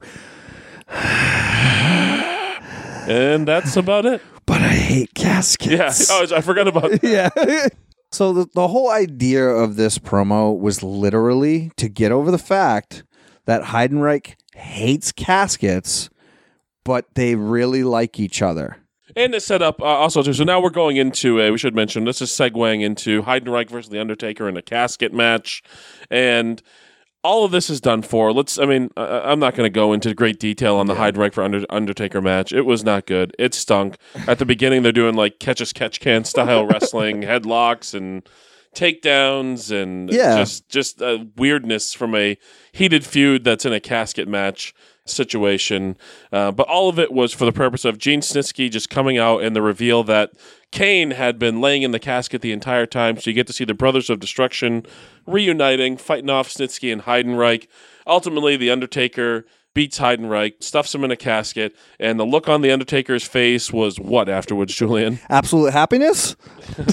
[3.07, 4.21] And that's about it.
[4.45, 6.09] but I hate caskets.
[6.09, 6.15] Yeah.
[6.15, 7.03] Oh, I forgot about that.
[7.03, 7.67] yeah.
[8.13, 13.03] so the, the whole idea of this promo was literally to get over the fact
[13.45, 16.09] that Heidenreich hates caskets,
[16.85, 18.77] but they really like each other.
[19.17, 20.31] And to set up uh, also too.
[20.33, 21.51] So now we're going into a.
[21.51, 25.61] We should mention this is segueing into Heidenreich versus the Undertaker in a casket match,
[26.09, 26.61] and
[27.23, 28.31] all of this is done for.
[28.31, 28.57] Let's.
[28.57, 31.43] I mean, uh, I'm not going to go into great detail on the Heidenreich for
[31.43, 32.53] Under, Undertaker match.
[32.53, 33.35] It was not good.
[33.37, 33.97] It stunk.
[34.27, 38.27] At the beginning, they're doing like catch as catch can style wrestling, headlocks and
[38.75, 40.37] takedowns, and Yeah.
[40.37, 42.37] just just uh, weirdness from a
[42.71, 44.73] heated feud that's in a casket match
[45.09, 45.97] situation.
[46.31, 49.43] Uh, but all of it was for the purpose of Gene Snitsky just coming out
[49.43, 50.31] and the reveal that
[50.71, 53.17] Kane had been laying in the casket the entire time.
[53.17, 54.85] So you get to see the Brothers of Destruction
[55.25, 57.67] reuniting, fighting off Snitsky and Heidenreich.
[58.05, 62.71] Ultimately, The Undertaker beats Heidenreich, stuffs him in a casket, and the look on The
[62.71, 65.19] Undertaker's face was what afterwards, Julian?
[65.29, 66.35] Absolute happiness.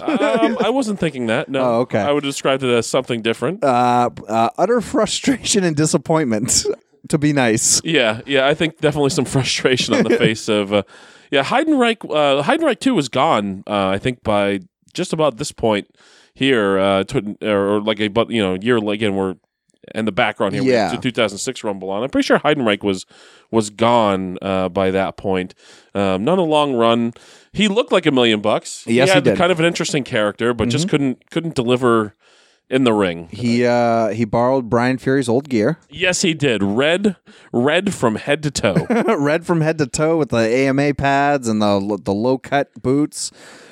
[0.03, 1.49] um, I wasn't thinking that.
[1.49, 1.61] No.
[1.63, 2.01] Oh, okay.
[2.01, 3.65] I would describe it as something different.
[3.65, 6.65] Uh, uh, utter frustration and disappointment.
[7.09, 7.81] to be nice.
[7.85, 10.73] Yeah, yeah, I think definitely some frustration on the face of.
[10.73, 10.83] Uh,
[11.31, 12.05] yeah, Heidenreich.
[12.05, 13.65] Uh, Heidenreich too was gone.
[13.67, 14.61] Uh, I think by
[14.95, 15.89] just about this point
[16.35, 19.35] here, uh, to, or like a but you know year again we're
[19.95, 20.63] in the background here.
[20.63, 20.91] Yeah.
[20.91, 22.03] the 2006 Rumble on.
[22.03, 23.07] I'm pretty sure Heidenreich was
[23.51, 25.55] was gone uh, by that point.
[25.95, 27.13] Um, not a long run.
[27.53, 28.85] He looked like a million bucks.
[28.87, 29.39] Yes, he he had did.
[29.39, 32.15] kind of an interesting character, but just couldn't couldn't deliver
[32.69, 33.29] in the ring.
[33.31, 36.63] He uh, he borrowed Brian Fury's old gear, Yes, he did.
[36.63, 37.17] Red,
[37.53, 38.87] red from head to toe.
[39.19, 43.31] red from head to toe with the AMA pads and the the low cut boots.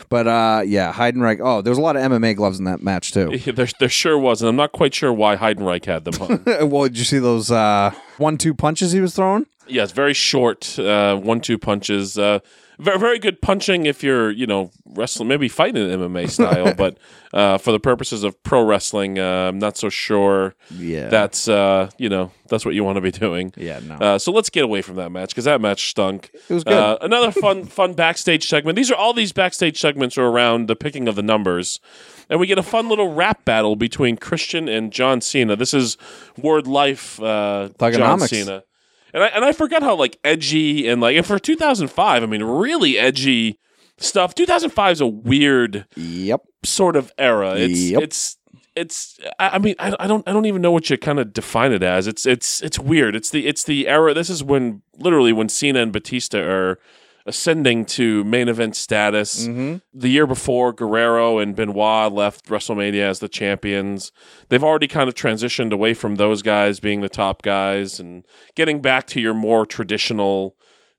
[0.08, 1.40] But uh, yeah, Heidenreich.
[1.42, 3.36] Oh, there's a lot of MMA gloves in that match too.
[3.52, 6.44] there, there sure was, and I'm not quite sure why Heidenreich had them on.
[6.70, 9.46] well, did you see those uh, one-two punches he was throwing?
[9.66, 12.18] yes, very short uh, one-two punches.
[12.18, 12.38] Uh,
[12.78, 16.98] very, very good punching if you're, you know, wrestling, maybe fighting in MMA style, but
[17.32, 21.08] uh, for the purposes of pro wrestling, uh, I'm not so sure Yeah.
[21.08, 23.52] that's, uh, you know, that's what you want to be doing.
[23.56, 23.94] Yeah, no.
[23.96, 26.30] Uh, so let's get away from that match because that match stunk.
[26.48, 26.72] It was good.
[26.74, 28.76] Uh, another fun, fun backstage segment.
[28.76, 31.80] These are all these backstage segments are around the picking of the numbers,
[32.30, 35.56] and we get a fun little rap battle between Christian and John Cena.
[35.56, 35.96] This is
[36.36, 38.62] Word Life uh, John Cena,
[39.14, 42.42] and I and I forgot how like edgy and like and for 2005, I mean,
[42.42, 43.58] really edgy
[43.96, 44.34] stuff.
[44.34, 46.42] 2005 is a weird Yep.
[46.64, 47.54] sort of era.
[47.56, 48.02] It's Yep.
[48.02, 48.36] it's
[48.76, 49.18] it's.
[49.38, 51.72] I I mean, I, I don't I don't even know what you kind of define
[51.72, 52.06] it as.
[52.06, 53.14] It's it's it's weird.
[53.16, 54.12] It's the it's the era.
[54.12, 56.78] This is when literally when Cena and Batista are
[57.26, 59.46] ascending to main event status.
[59.46, 64.12] The year before, Guerrero and Benoit left WrestleMania as the champions.
[64.50, 68.80] They've already kind of transitioned away from those guys being the top guys and getting
[68.82, 70.56] back to your more traditional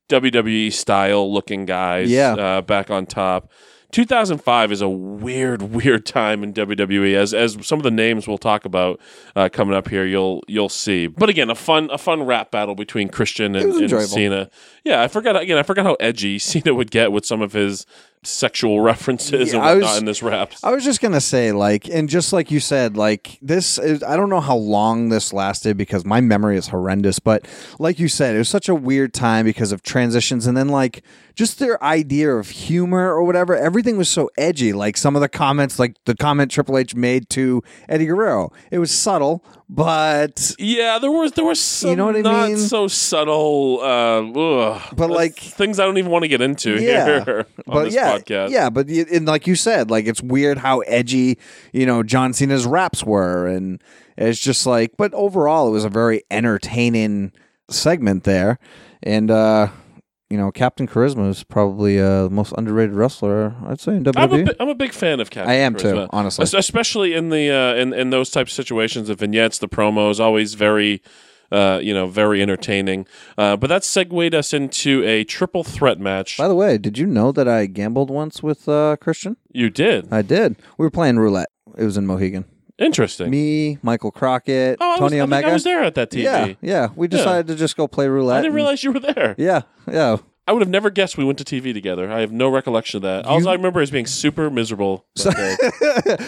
[0.10, 2.34] WWE style looking guys Yeah.
[2.34, 3.52] uh, back on top.
[3.92, 7.16] 2005 is a weird, weird time in WWE.
[7.16, 9.00] As as some of the names we'll talk about
[9.36, 11.08] uh, coming up here, you'll you'll see.
[11.08, 14.02] But again, a fun a fun rap battle between Christian and, and.
[14.06, 14.50] Cena.
[14.84, 15.58] Yeah, I forgot again.
[15.58, 17.86] I forgot how edgy Cena would get with some of his
[18.26, 20.54] sexual references Yeah, and whatnot was- in this rap.
[20.64, 24.16] I was just gonna say, like, and just like you said, like this is I
[24.18, 27.48] don't know how long this lasted because my memory is horrendous, but
[27.80, 31.04] like you said, it was such a weird time because of transitions and then like
[31.36, 34.72] just their idea of humor or whatever, everything was so edgy.
[34.72, 38.54] Like some of the comments, like the comment Triple H made to Eddie Guerrero.
[38.72, 42.58] It was subtle, but Yeah, there was there was some know what I not mean?
[42.58, 47.24] so subtle, uh, ugh, But, like- things I don't even want to get into yeah,
[47.26, 48.50] here but yeah, podcast.
[48.50, 51.38] yeah, but and like you said, like it's weird how edgy
[51.74, 53.82] you know John Cena's raps were, and
[54.18, 57.32] it's just like, but overall, it was a very entertaining
[57.70, 58.60] segment there,
[59.04, 59.68] and uh
[60.30, 64.16] you know, Captain Charisma is probably uh, the most underrated wrestler I'd say in I'm
[64.16, 64.46] a, WWE.
[64.48, 66.44] bi- I'm a big fan of Captain I am too, honestly.
[66.58, 69.08] Especially in the uh, in in those types of situations.
[69.08, 71.02] The vignettes, the promos, always very.
[71.52, 73.06] Uh, you know, very entertaining.
[73.38, 76.38] Uh, but that segued us into a triple threat match.
[76.38, 79.38] By the way, did you know that I gambled once with uh, Christian?
[79.52, 80.12] you did.
[80.12, 80.56] I did.
[80.78, 81.50] We were playing roulette.
[81.78, 82.46] It was in Mohegan.
[82.78, 83.30] Interesting.
[83.30, 85.48] Me, Michael Crockett, oh, I was, Tony I Omega.
[85.48, 86.24] I was there at that TV.
[86.24, 86.90] Yeah, yeah.
[86.96, 88.40] We decided to just go play roulette.
[88.40, 89.36] I didn't and- realize you were there.
[89.38, 90.18] Yeah, yeah.
[90.48, 92.12] I would have never guessed we went to TV together.
[92.12, 93.26] I have no recollection of that.
[93.26, 95.58] All I remember is being super miserable that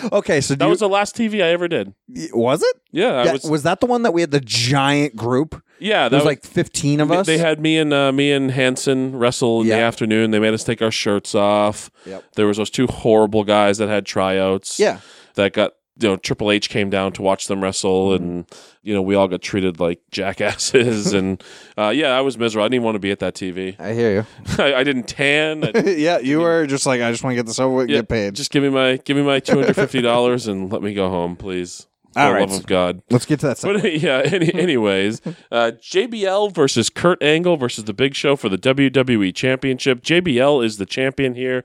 [0.01, 0.09] day.
[0.11, 1.93] okay, so do That you- was the last TV I ever did.
[2.33, 2.75] was it?
[2.91, 3.43] Yeah, I was.
[3.43, 5.61] was, that the one that we had the giant group?
[5.79, 7.27] yeah, that There was like fifteen of us.
[7.27, 9.85] They had me and uh, me and Hanson wrestle in the Yeah.
[9.87, 10.31] afternoon.
[10.31, 11.91] They made us take our shirts off.
[12.07, 12.23] Yep.
[12.33, 14.79] There was those two horrible guys that had tryouts.
[14.79, 14.99] Yeah.
[15.35, 18.45] that got you know Triple H came down to watch them wrestle, and
[18.83, 21.43] you know we all got treated like jackasses, and
[21.77, 22.65] uh, yeah, I was miserable.
[22.65, 23.79] I didn't want to be at that TV.
[23.79, 24.25] I hear you.
[24.63, 25.63] I, I didn't tan.
[25.63, 27.91] I- yeah, you were just like, I just want to get this over with and
[27.91, 28.35] yeah, get paid.
[28.35, 31.09] Just give me my give me my two hundred fifty dollars and let me go
[31.09, 31.87] home, please.
[32.13, 32.49] For All the right.
[32.49, 33.01] love of God.
[33.11, 33.59] Let's get to that.
[33.61, 38.57] But yeah, any, anyways, uh, JBL versus Kurt Angle versus The Big Show for the
[38.57, 40.01] WWE Championship.
[40.01, 41.63] JBL is the champion here.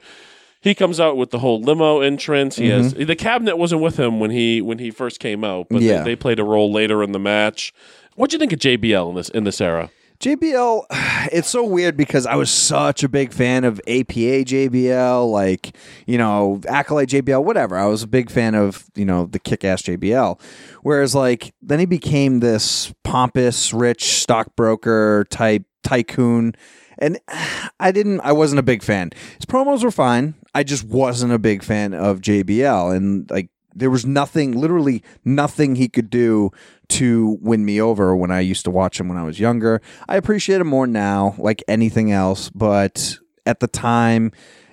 [0.62, 2.57] He comes out with the whole limo entrance.
[2.57, 3.05] He has mm-hmm.
[3.05, 5.98] the cabinet wasn't with him when he when he first came out, but Yeah.
[5.98, 7.75] they, they played a role later in the match.
[8.14, 9.90] What do you think of JBL in this in this era?
[10.20, 10.87] JBL,
[11.33, 16.16] it's so weird because I was such a big fan of APA JBL, like, you
[16.16, 17.77] know, Acolyte JBL, whatever.
[17.77, 20.40] I was a big fan of, you know, the kick ass JBL.
[20.83, 26.55] Whereas, like, then he became this pompous, rich stockbroker type tycoon.
[26.98, 27.18] And
[27.81, 29.11] I didn't, I wasn't a big fan.
[29.37, 30.35] His promos were fine.
[30.55, 32.94] I just wasn't a big fan of JBL.
[32.96, 36.50] And, like, there was nothing, literally nothing he could do
[36.90, 39.81] to win me over when I used to watch him when I was younger.
[40.09, 44.33] I appreciate him more now, like anything else, but at the time,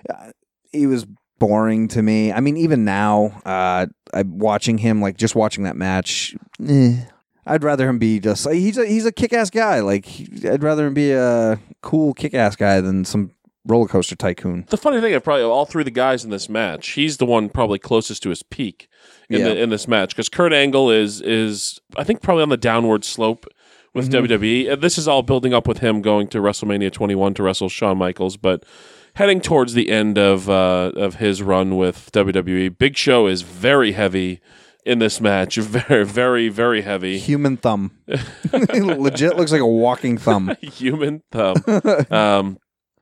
[0.10, 0.32] uh,
[0.74, 1.08] he was
[1.40, 2.34] boring to me.
[2.34, 6.36] I mean, even now, uh, I'm watching him, like just watching that match.
[6.68, 6.98] eh,
[7.50, 9.80] I'd rather him be just like he's a he's a kick ass guy.
[9.82, 10.06] Like
[10.46, 13.32] I'd rather him be a cool kick ass guy than some
[13.66, 14.66] roller coaster tycoon.
[14.70, 17.26] The funny thing of probably all three of the guys in this match, he's the
[17.26, 18.88] one probably closest to his peak
[19.30, 19.46] in Yeah.
[19.50, 23.04] the in this match because Kurt Angle is is I think probably on the downward
[23.04, 23.46] slope
[23.94, 24.26] with Mm-hmm.
[24.34, 24.72] WWE.
[24.74, 27.98] And This is all building up with him going to WrestleMania 21 to wrestle Shawn
[27.98, 28.64] Michaels, but
[29.16, 32.78] heading towards the end of uh, of his run with WWE.
[32.78, 34.40] Big Show is very heavy
[34.90, 37.20] in this match, very very very heavy.
[37.20, 37.92] Human thumb,
[38.54, 40.56] legit looks like a walking thumb.
[40.62, 41.56] Human thumb.
[42.10, 42.58] um,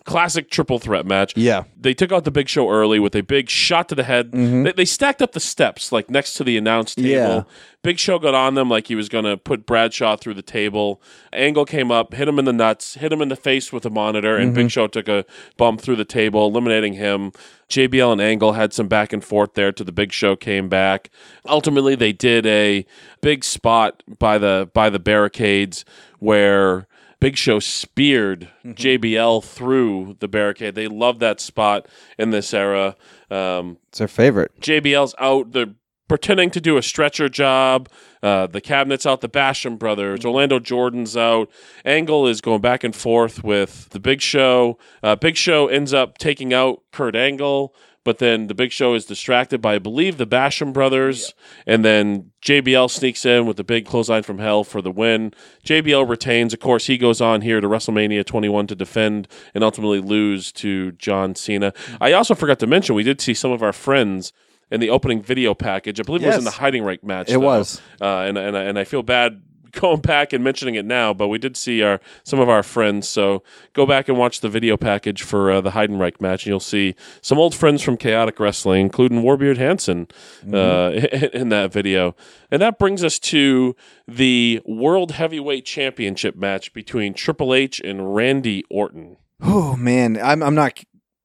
[0.07, 1.33] classic triple threat match.
[1.35, 1.65] Yeah.
[1.79, 4.31] They took out the big show early with a big shot to the head.
[4.31, 4.63] Mm-hmm.
[4.63, 7.09] They, they stacked up the steps like next to the announce table.
[7.09, 7.43] Yeah.
[7.83, 11.01] Big Show got on them like he was going to put Bradshaw through the table.
[11.31, 13.89] Angle came up, hit him in the nuts, hit him in the face with a
[13.89, 14.67] monitor, and Big mm-hmm.
[14.69, 15.23] Show took a
[15.55, 17.31] bump through the table, eliminating him.
[17.69, 21.09] JBL and Angle had some back and forth there till the Big Show came back.
[21.47, 22.85] Ultimately, they did a
[23.21, 25.85] big spot by the by the barricades
[26.19, 26.87] where
[27.19, 30.75] Big Show speared JBL through the barricade.
[30.75, 32.95] They love that spot in this era.
[33.31, 34.51] Um, It's their favorite.
[34.61, 35.51] JBL's out.
[35.51, 35.73] They're
[36.07, 37.89] pretending to do a stretcher job.
[38.23, 39.21] Uh, the cabinet's out.
[39.21, 40.23] The Basham brothers.
[40.25, 41.49] Orlando Jordan's out.
[41.83, 44.77] Angle is going back and forth with the Big Show.
[45.01, 47.73] Uh, Big Show ends up taking out Kurt Angle.
[48.07, 51.33] But then the Big Show is distracted by, I believe, the Basham brothers.
[51.65, 55.33] And then JBL sneaks in with the big clothesline from hell for the win.
[55.65, 56.53] JBL retains.
[56.53, 60.93] Of course, he goes on here to WrestleMania 21 to defend and ultimately lose to
[60.93, 61.73] John Cena.
[61.99, 64.31] I also forgot to mention, we did see some of our friends
[64.71, 65.99] in the opening video package.
[65.99, 67.27] I believe it was in the Heidenreich match.
[67.27, 67.39] It though.
[67.39, 67.81] was.
[67.99, 71.37] Uh, and, and, and I feel bad going back and mentioning it now, but we
[71.37, 73.07] did see our some of our friends.
[73.07, 76.59] So go back and watch the video package for uh, the Heidenreich match, and you'll
[76.59, 80.07] see some old friends from Chaotic Wrestling, including Warbeard Hanson,
[80.51, 80.91] uh,
[81.33, 82.15] in that video.
[82.51, 83.75] And that brings us to
[84.07, 89.17] the World Heavyweight Championship match between Triple H and Randy Orton.
[89.41, 90.79] Oh man, I'm I'm not.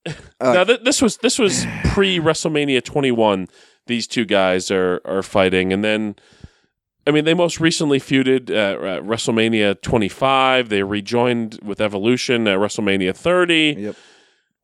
[0.40, 3.46] Uh, now th- this was this was pre WrestleMania 21.
[3.86, 6.16] These two guys are are fighting, and then
[7.06, 10.68] I mean they most recently feuded at, at WrestleMania 25.
[10.68, 13.76] They rejoined with Evolution at WrestleMania 30.
[13.78, 13.96] Yep.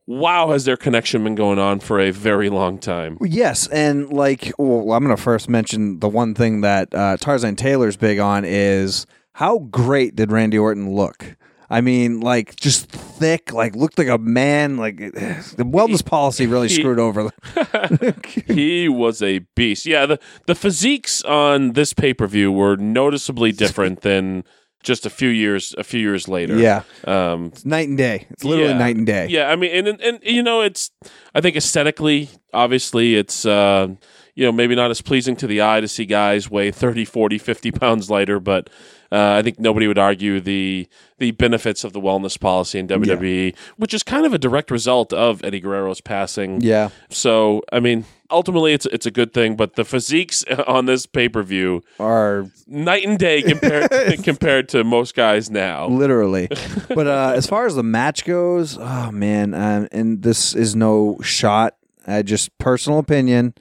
[0.07, 3.19] Wow, has their connection been going on for a very long time?
[3.21, 7.57] Yes, and like, well, I'm going to first mention the one thing that uh, Tarzan
[7.57, 11.37] Taylor's big on is how great did Randy Orton look?
[11.71, 14.77] I mean, like just thick, like looked like a man.
[14.79, 17.29] Like the wellness policy really he- screwed over.
[18.47, 19.87] he was a beast.
[19.87, 24.45] Yeah, the the physiques on this pay per view were noticeably different than
[24.83, 26.57] just a few years a few years later.
[26.57, 28.27] Yeah, Um, it's night and day.
[28.31, 28.79] It's literally Yeah.
[28.79, 29.27] night and day.
[29.29, 30.91] Yeah, I mean, and, and and you know, it's
[31.35, 33.89] I think aesthetically, obviously, it's uh,
[34.35, 37.39] you know maybe not as pleasing to the eye to see guys weigh 30, 40,
[37.39, 38.71] 50 pounds lighter, but
[39.11, 40.87] uh, I think nobody would argue the
[41.19, 45.13] the benefits of the wellness policy in WWE, which is kind of a direct result
[45.13, 46.61] of Eddie Guerrero's passing.
[46.61, 46.91] Yeah.
[47.09, 51.29] So, I mean, ultimately, it's it's a good thing, but the physiques on this pay
[51.29, 53.91] per view Are night and day compared
[54.25, 55.89] compared to most guys now.
[55.89, 56.49] literally.
[56.89, 61.19] but uh, as far as the match goes, oh man, um, and this is no
[61.23, 61.77] shot.
[62.07, 63.55] I just personal opinion.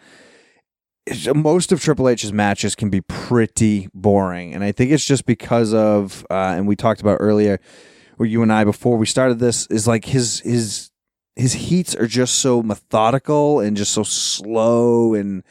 [1.34, 5.74] Most of Triple H's matches can be pretty boring, and I think it's just because
[5.74, 7.60] of, uh, and we talked about earlier,
[8.18, 10.91] where you and I before we started this is like his his
[11.36, 15.43] his heats are just so methodical and just so slow and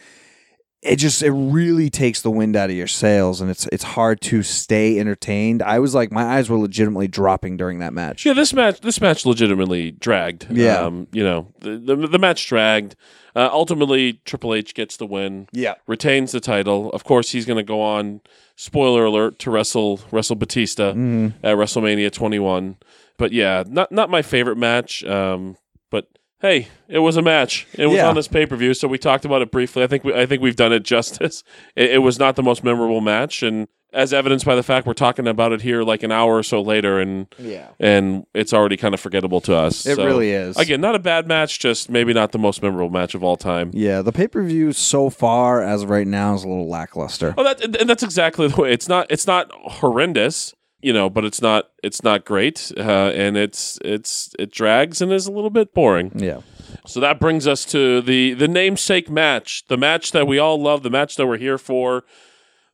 [0.83, 4.21] it just it really takes the wind out of your sails and it's it's hard
[4.21, 5.63] to stay entertained.
[5.63, 8.25] I was like my eyes were legitimately dropping during that match.
[8.25, 10.47] Yeah, this match this match legitimately dragged.
[10.51, 10.81] Yeah.
[10.81, 12.95] um, you know the the, the match dragged.
[13.37, 15.47] Uh, ultimately, Triple H gets the win.
[15.53, 15.75] Yeah.
[15.87, 16.91] retains the title.
[16.93, 18.23] Of course, he's going to go on.
[18.57, 21.45] Spoiler alert to wrestle wrestle Batista Mm-hmm.
[21.47, 22.79] at WrestleMania 21.
[23.19, 25.05] But yeah, not not my favorite match.
[25.05, 25.57] Um,
[25.91, 26.07] but
[26.41, 27.67] hey, it was a match.
[27.75, 28.09] It was Yeah.
[28.09, 29.83] on this pay per view, so we talked about it briefly.
[29.83, 31.43] I think we, I think we've done it justice.
[31.77, 34.93] It, it was not the most memorable match, and as evidenced by the fact we're
[34.93, 37.69] talking about it here like an hour or so later, and Yeah.
[37.81, 39.87] and it's already kind of forgettable to us.
[39.87, 40.57] It So, really is.
[40.57, 43.71] Again, not a bad match, just maybe not the most memorable match of all time.
[43.73, 47.35] Yeah, the pay per view so far as of right now is a little lackluster.
[47.37, 48.73] Oh, that and that's exactly the way.
[48.73, 49.07] It's not.
[49.11, 51.71] It's not horrendous, you know, but it's not.
[51.83, 52.81] It's not great, uh,
[53.15, 56.13] and it's it's it drags and is a little bit boring.
[56.15, 56.41] Yeah.
[56.87, 60.83] So that brings us to the the namesake match, the match that we all love,
[60.83, 62.05] the match that we're here for,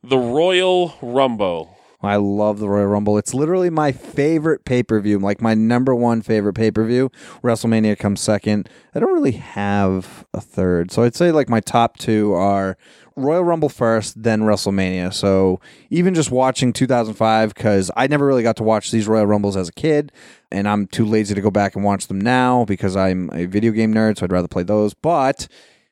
[0.03, 1.77] the Royal Rumble.
[2.01, 3.17] I love the Royal Rumble.
[3.17, 7.09] It's literally my favorite pay per view, like my number one favorite pay per view.
[7.41, 8.67] WrestleMania comes second.
[8.93, 10.91] I don't really have a third.
[10.91, 12.77] So I'd say like my top two are
[13.15, 15.13] Royal Rumble first, then WrestleMania.
[15.13, 19.55] So even just watching 2005, because I never really got to watch these Royal Rumbles
[19.55, 20.11] as a kid,
[20.51, 23.71] and I'm too lazy to go back and watch them now because I'm a video
[23.71, 24.93] game nerd, so I'd rather play those.
[24.93, 25.47] But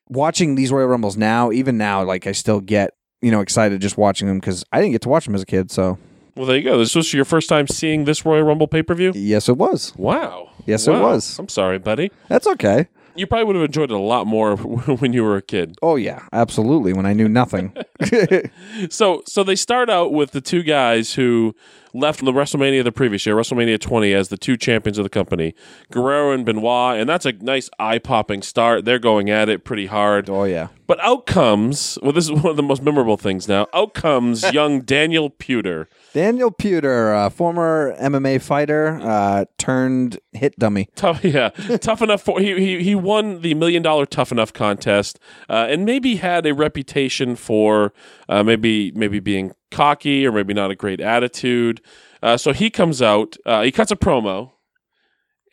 [0.10, 3.98] watching these Royal Rumbles now, even now, like I still get you know excited just
[3.98, 5.72] watching them because I didn't get to watch them as a kid.
[5.72, 5.98] So
[6.36, 6.78] Well, there you go.
[6.78, 9.12] This was your first time seeing this Royal Rumble pay per view.
[9.16, 9.94] yes, it was.
[9.98, 10.50] Wow.
[10.66, 11.40] Yes, it was.
[11.40, 12.12] I'm sorry, buddy.
[12.28, 12.88] That's okay.
[13.14, 15.76] You probably would have enjoyed it a lot more when you were a kid.
[15.82, 16.94] Oh yeah, absolutely.
[16.94, 17.76] When I knew nothing.
[18.90, 21.56] So so they start out with the two guys who
[21.94, 25.54] left the WrestleMania the previous year, WrestleMania 20, as the two champions of the company,
[25.92, 28.86] Guerrero and Benoit, and that's a nice eye popping start.
[28.86, 30.30] They're going at it pretty hard.
[30.30, 30.68] oh yeah.
[30.88, 33.68] But out comes well, this is one of the most memorable things now.
[33.74, 35.88] Out comes young Daniel Puder.
[36.14, 40.90] Daniel Puder, uh, former MMA fighter, uh, turned hit dummy.
[40.96, 45.18] Tough, yeah, tough enough for he, he he won the million dollar tough enough contest,
[45.50, 47.94] uh, and maybe had a reputation for
[48.28, 51.82] uh, maybe maybe being cocky or maybe not a great attitude.
[52.22, 54.52] Uh, so he comes out, uh, he cuts a promo,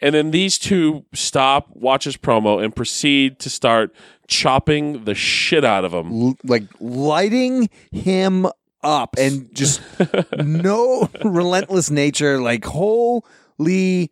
[0.00, 3.94] and then these two stop, watch his promo, and proceed to start
[4.28, 6.12] chopping the shit out of him.
[6.12, 8.46] L- like lighting him
[8.82, 9.80] up and just
[10.36, 12.40] no relentless nature.
[12.40, 14.10] Like holy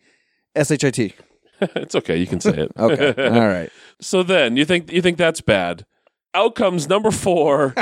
[0.56, 1.14] shit.
[1.60, 2.72] it's okay, you can say it.
[2.78, 3.14] Okay.
[3.28, 3.70] All right.
[4.00, 5.86] So then you think you think that's bad.
[6.34, 7.74] Outcomes number four,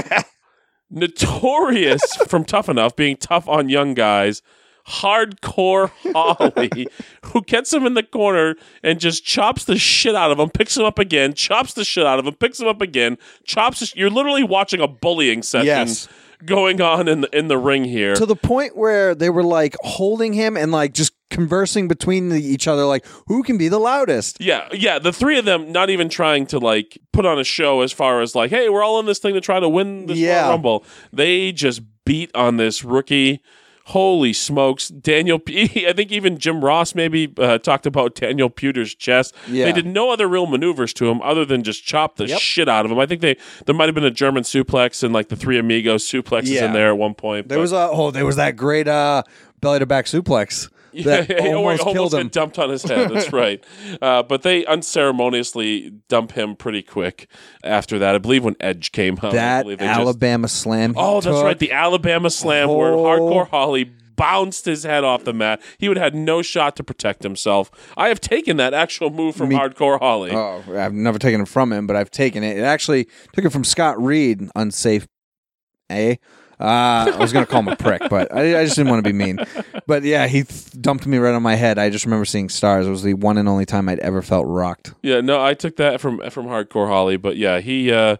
[0.90, 4.42] notorious from Tough Enough being tough on young guys.
[4.86, 6.86] Hardcore Holly,
[7.24, 10.76] who gets him in the corner and just chops the shit out of him, picks
[10.76, 13.84] him up again, chops the shit out of him, picks him up again, chops.
[13.86, 16.06] Sh- You're literally watching a bullying session Yes.
[16.44, 18.14] going on in the in the ring here.
[18.14, 22.40] To the point where they were like holding him and like just conversing between the,
[22.42, 24.40] each other, like who can be the loudest.
[24.40, 24.98] Yeah, yeah.
[24.98, 28.22] The three of them not even trying to like put on a show as far
[28.22, 30.48] as like, hey, we're all in this thing to try to win this Yeah.
[30.48, 30.84] Rumble.
[31.12, 33.42] They just beat on this rookie.
[33.88, 35.38] Holy smokes, Daniel!
[35.38, 39.34] P- I think even Jim Ross maybe uh, talked about Daniel Puder's chest.
[39.46, 39.66] Yeah.
[39.66, 42.40] They did no other real maneuvers to him other than just chop the Yep.
[42.40, 42.98] shit out of him.
[42.98, 46.02] I think they there might have been a German suplex and like the three amigos
[46.04, 46.64] suplexes Yeah.
[46.64, 47.48] in there at one point.
[47.48, 49.22] There but- was a oh, there was that great uh
[49.60, 50.70] belly to back suplex
[51.04, 52.28] that Yeah, almost, killed him.
[52.28, 53.10] dumped on his head.
[53.10, 53.62] That's right.
[54.00, 57.28] Uh, but they unceremoniously dump him pretty quick
[57.62, 58.14] after that.
[58.14, 59.32] I believe when Edge came home.
[59.32, 60.94] That just- Alabama slam.
[60.96, 61.58] oh, that's right.
[61.58, 62.92] The Alabama slam where.
[62.92, 65.60] Hardcore Holly bounced his head off the mat.
[65.78, 67.70] He would have had no shot to protect himself.
[67.96, 70.30] I have taken that actual move from Me- Hardcore Holly.
[70.32, 72.56] Oh, I've never taken it from him, but I've taken it.
[72.58, 75.06] It actually took it from Scott Reed, unsafe.
[75.92, 76.18] A.
[76.64, 79.08] Uh, I was gonna call him a prick, but I, I just didn't want to
[79.08, 79.38] be mean.
[79.86, 81.78] But yeah, he th- dumped me right on my head.
[81.78, 82.86] I just remember seeing stars.
[82.86, 84.94] It was the one and only time I'd ever felt rocked.
[85.02, 88.16] Yeah, no, I took that from from Hardcore Holly, but yeah, he uh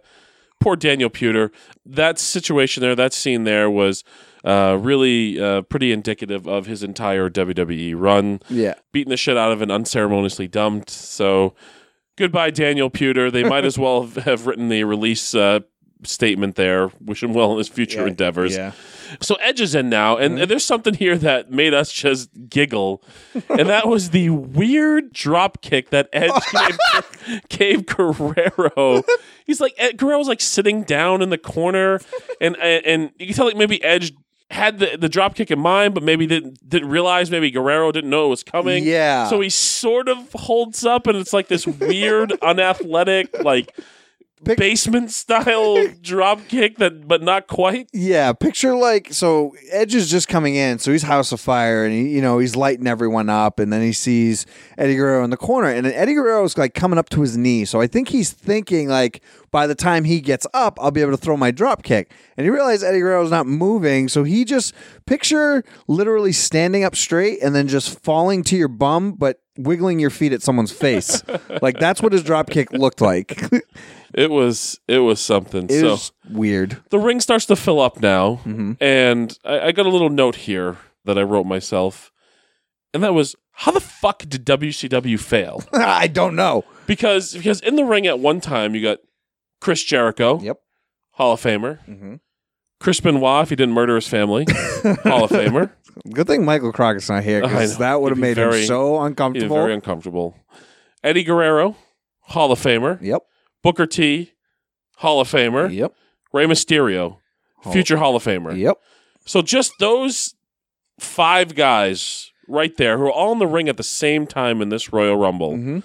[0.61, 1.51] poor Daniel Puder.
[1.87, 4.05] That situation there, that scene there was
[4.45, 8.41] uh really uh pretty indicative of his entire WWE run.
[8.51, 10.91] Yeah, Beating the shit out of and unceremoniously dumped.
[10.91, 11.55] So
[12.19, 13.31] goodbye Daniel Puder.
[13.33, 15.61] They might as well have, have written the release uh
[16.07, 16.91] statement there.
[17.01, 18.57] Wish him well in his future endeavors.
[18.57, 18.73] Yeah,
[19.21, 23.03] So Edge is in now, and, and there's something here that made us just giggle,
[23.49, 26.33] and that was the weird drop kick that Edge
[27.49, 29.03] gave, gave Guerrero.
[29.47, 32.01] He's like Ed, Guerrero's like sitting down in the corner,
[32.41, 34.13] and and, and you can tell like maybe Edge
[34.51, 38.11] had the, the drop kick in mind, but maybe didn't didn't realize maybe Guerrero didn't
[38.11, 38.85] know it was coming.
[38.85, 39.27] Yeah.
[39.29, 43.77] So he sort of holds up, and it's like this weird, unathletic, like
[44.45, 47.89] Pic- basement style drop kick that, but not quite.
[47.93, 51.93] Yeah, picture like so Edge is just coming in, so he's House of Fire, and
[51.93, 54.47] he, you know he's lighting everyone up, and then he sees
[54.79, 57.65] Eddie Guerrero in the corner, and Eddie Guerrero is like coming up to his knee,
[57.65, 61.13] so I think he's thinking like by the time he gets up, I'll be able
[61.13, 64.75] to throw my drop kick, and he realizes Eddie Guerrero's not moving, so he just
[65.07, 70.11] picture literally standing up straight and then just falling to your bum, but wiggling your
[70.11, 71.23] feet at someone's face,
[71.63, 73.41] like that's what his drop kick looked like.
[74.15, 75.65] It was it was something.
[75.65, 76.81] it so was weird.
[76.91, 78.77] the ring starts to fill up now, Mhm.
[78.81, 82.13] and I, I got a little note here that I wrote myself,
[82.93, 85.63] and that was how the fuck did WCW fail?
[85.73, 86.65] I don't know.
[86.87, 88.99] because because in the ring at one time you got
[89.61, 90.59] Chris Jericho, Yep.
[91.13, 92.21] Hall of Famer, Mhm.
[92.81, 94.45] Chris Benoit if he didn't murder his family,
[95.03, 95.71] Hall of Famer.
[96.13, 99.57] Good thing Michael Crockett's not here because that would have made very- him so uncomfortable.
[99.57, 100.37] very uncomfortable.
[101.03, 101.77] Eddie Guerrero,
[102.21, 102.99] Hall of Famer.
[103.03, 103.23] yep.
[103.65, 104.31] Booker T,
[104.99, 105.75] Hall of Famer.
[105.75, 105.93] Yep.
[106.33, 107.19] Rey Mysterio,
[107.73, 108.57] future Hall of Famer.
[108.57, 108.77] Yep.
[109.25, 110.35] So just those
[111.01, 114.69] five guys right there who are all in the ring at the same time in
[114.69, 115.53] this Royal Rumble.
[115.55, 115.83] Mhm.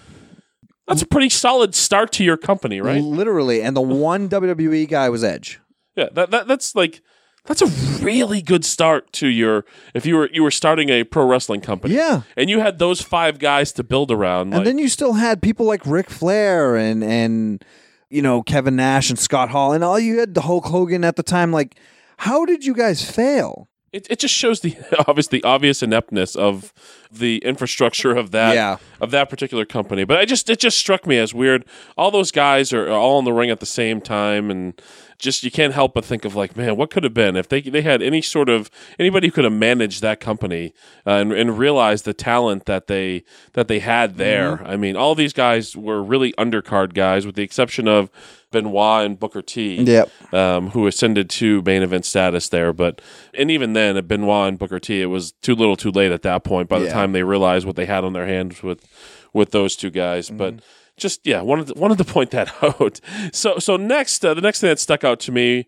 [0.88, 3.02] That's a pretty solid start to your company, right?
[3.02, 5.60] Literally, and the one WWE guy was Edge.
[5.96, 7.02] Yeah, that, that that's like
[7.50, 7.68] that's a
[8.06, 11.96] really good start to your if you were you were starting a pro wrestling company.
[11.96, 12.22] Yeah.
[12.38, 14.42] And you had those five guys to build around.
[14.50, 17.66] And like- then you still had people like Ric Flair and and
[18.10, 21.16] you know Kevin Nash and Scott Hall and all you had the Hulk Hogan at
[21.18, 21.52] the time.
[21.52, 21.76] Like,
[22.18, 23.66] how did you guys fail?
[23.92, 24.78] it, it just shows the
[25.08, 26.72] obvious the obvious ineptness of
[27.12, 28.78] the infrastructure of that Yeah.
[29.02, 30.04] of that particular company.
[30.04, 31.66] But I just it just struck me as weird.
[31.98, 34.80] All those guys are, are all in the ring at the same time, and
[35.20, 37.62] just you can't help but think of like, man, what could have been if they
[37.62, 40.74] they had any sort of anybody who could have managed that company
[41.06, 44.66] uh, and and realized the talent that they that they had there.
[44.66, 48.10] I mean, all these guys were really undercard guys, with the exception of
[48.52, 50.34] Benoit and Booker T Yep.
[50.34, 52.74] um, who ascended to main event status there.
[52.74, 53.00] But
[53.34, 56.24] and even then, at Benoit and Booker T, it was too little, too late at
[56.24, 56.68] that point.
[56.70, 56.94] By the Yeah.
[56.94, 58.88] time they realized what they had on their hands with
[59.34, 60.56] with those two guys, but.
[61.00, 63.00] Just yeah, wanted to, wanted to point that out.
[63.34, 65.68] So so next, uh, the next thing that stuck out to me,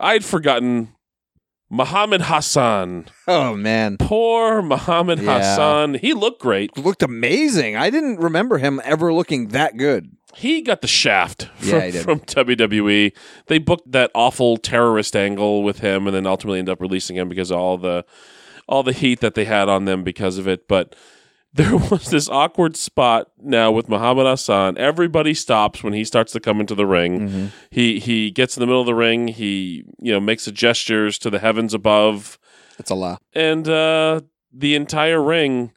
[0.00, 0.88] I'd forgotten
[1.70, 3.06] Muhammad Hassan.
[3.26, 5.38] Oh man, Poor Muhammad Yeah.
[5.38, 5.94] Hassan.
[5.94, 6.76] He looked great.
[6.76, 7.76] looked amazing.
[7.76, 10.10] I didn't remember him ever looking that good.
[10.34, 13.12] He got the shaft from, Yeah, from WWE.
[13.48, 17.28] They booked that awful terrorist angle with him, and then ultimately end up releasing him
[17.28, 18.04] because of all the
[18.68, 20.68] all the heat that they had on them because of it.
[20.68, 20.94] But
[21.54, 24.78] there was this awkward spot now with Muhammad Hassan.
[24.78, 27.20] Everybody stops when he starts to come into the ring.
[27.28, 27.46] Mm-hmm.
[27.70, 29.28] He he gets in the middle of the ring.
[29.28, 32.38] He you know makes gestures to the heavens above,
[32.78, 33.20] It's a lot.
[33.34, 34.22] and uh,
[34.52, 35.72] the entire ring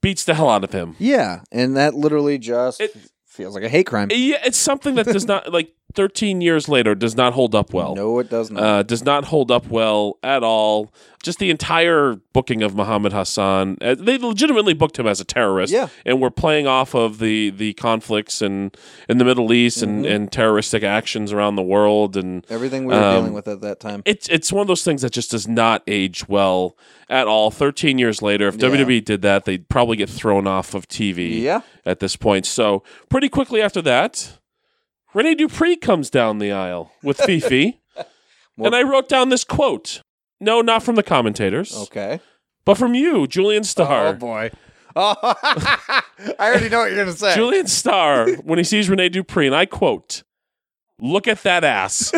[0.00, 0.94] beats the hell out of him.
[0.98, 2.94] Yeah, and that literally just It-
[3.26, 4.08] feels like a hate crime.
[4.10, 7.94] Yeah, it's something that does not like 13 years later does not hold up well.
[7.94, 8.62] no, it does not.
[8.62, 10.92] Uh, does not hold up well at all.
[11.22, 15.72] Just the entire booking of Muhammad Hassan, uh, they legitimately booked him as a terrorist,
[15.72, 15.88] Yeah.
[16.06, 18.70] and we're playing off of the the conflicts in
[19.08, 20.12] in the Middle East and, Mm-hmm.
[20.14, 23.80] and terroristic actions around the world, and Everything we were um, dealing with at that
[23.80, 24.02] time.
[24.04, 26.76] it's it's one of those things that just does not age well
[27.10, 27.50] at all.
[27.50, 31.40] Thirteen years later, if WWE did that, they'd probably get thrown off of TV.
[31.42, 31.62] Yeah.
[31.84, 34.37] At this point, so pretty quickly after that,
[35.18, 37.80] Rene Dupree comes down the aisle with Fifi,
[38.56, 40.00] and I wrote down this quote.
[40.38, 42.20] No, not from the commentators, Okay.
[42.64, 44.06] but from you, Julian oh, Starr.
[44.06, 44.52] Oh boy.
[44.94, 46.02] Oh, I
[46.38, 47.34] already know what you're gonna say.
[47.34, 50.22] Julian Starr, when he sees Rene Dupree, and I quote,
[51.00, 52.14] "Look at that ass."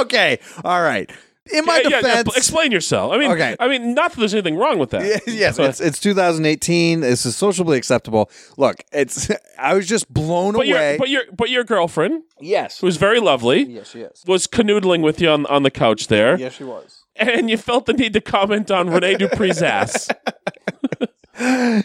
[0.00, 0.38] okay.
[0.64, 1.12] All right.
[1.52, 3.12] In my Yeah, yeah, yeah, defense, explain yourself.
[3.12, 3.56] I mean, Okay.
[3.58, 5.22] I mean, not that there's anything wrong with that.
[5.26, 7.00] yes, it's it's 2018.
[7.00, 8.30] This is socially acceptable.
[8.56, 10.90] Look, it's I was just blown but away.
[10.92, 14.22] your but your but your girlfriend, yes, who's very lovely, yes, she is.
[14.26, 17.04] was canoodling with you on on the couch there, Yes, she was.
[17.16, 20.08] and you felt the need to comment on Rene Dupree's ass.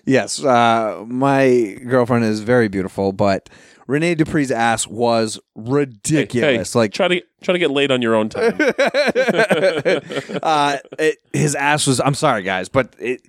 [0.06, 3.50] Yes, uh, my girlfriend is very beautiful, but
[3.88, 6.74] Rene Dupree's ass was ridiculous.
[6.74, 8.56] Hey, like try to try to get laid on your own time.
[10.44, 12.00] uh, it, his ass was.
[12.00, 13.22] I'm sorry, guys, but it.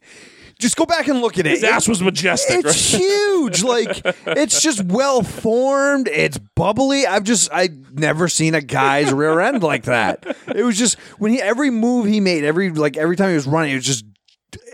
[0.57, 1.51] Just go back and look at it.
[1.51, 2.65] His ass was majestic.
[2.65, 3.01] It's right?
[3.01, 3.65] huge.
[3.65, 6.07] Like it's just well formed.
[6.07, 7.07] It's bubbly.
[7.07, 10.25] I've just I never seen a guy's rear end like that.
[10.55, 13.49] It was just when he every move he made, every like every time he was
[13.49, 14.05] running, it was just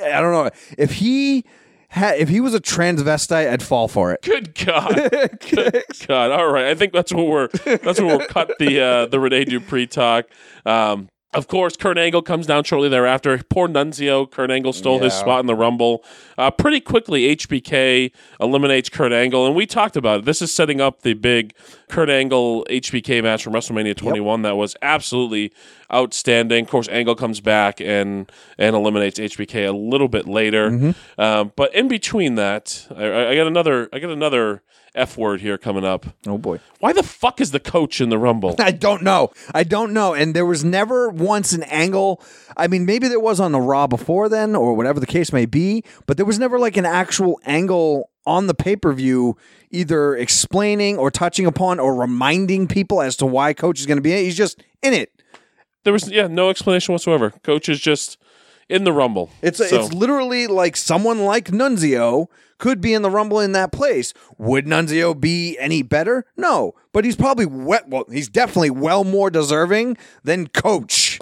[0.02, 1.46] I don't know if he
[1.90, 4.22] had if he was a transvestite, I'd fall for it.
[4.22, 4.94] Good God.
[5.50, 6.30] Good God.
[6.30, 6.66] All right.
[6.66, 10.26] I think that's what we're that's what we'll cut the uh, the Rene Dupree talk.
[10.64, 13.38] Um, Of course, Kurt Angle comes down shortly thereafter.
[13.48, 14.28] Poor Nunzio.
[14.28, 16.04] Kurt Angle stole his spot in the Rumble.
[16.36, 18.10] Uh, pretty quickly, HBK
[18.40, 19.46] eliminates Kurt Angle.
[19.46, 20.24] And we talked about it.
[20.24, 21.54] This is setting up the big
[21.88, 25.52] Kurt Angle HBK match from WrestleMania 21 that was absolutely
[25.92, 26.64] outstanding.
[26.64, 30.70] Of course, Angle comes back and, and eliminates HBK a little bit later.
[30.70, 31.20] Mm-hmm.
[31.20, 34.62] Um, but in between that, I- I got another I got another
[34.94, 36.06] F word here coming up.
[36.26, 36.60] Oh boy.
[36.80, 38.56] Why the fuck is the coach in the Rumble?
[38.58, 39.30] I don't know.
[39.54, 40.14] I don't know.
[40.14, 42.22] And there was never once an angle.
[42.56, 45.46] I mean, maybe there was on the Raw before then, or whatever the case may
[45.46, 49.36] be, but there was never like an actual angle on the pay per view,
[49.70, 54.02] either explaining or touching upon or reminding people as to why Coach is going to
[54.02, 54.24] be in it.
[54.24, 55.12] He's just in it.
[55.84, 57.30] There was yeah no explanation whatsoever.
[57.42, 58.18] Coach is just
[58.70, 59.30] in the Rumble.
[59.42, 63.72] It's So- it's literally like someone like Nunzio could be in the Rumble in that
[63.72, 64.12] place.
[64.38, 66.24] Would Nunzio be any better?
[66.36, 68.04] No, but he's probably we- well.
[68.10, 71.18] He's definitely well more deserving than Coach.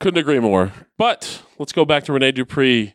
[0.00, 0.72] Couldn't agree more.
[0.98, 2.94] But let's go back to Rene Dupree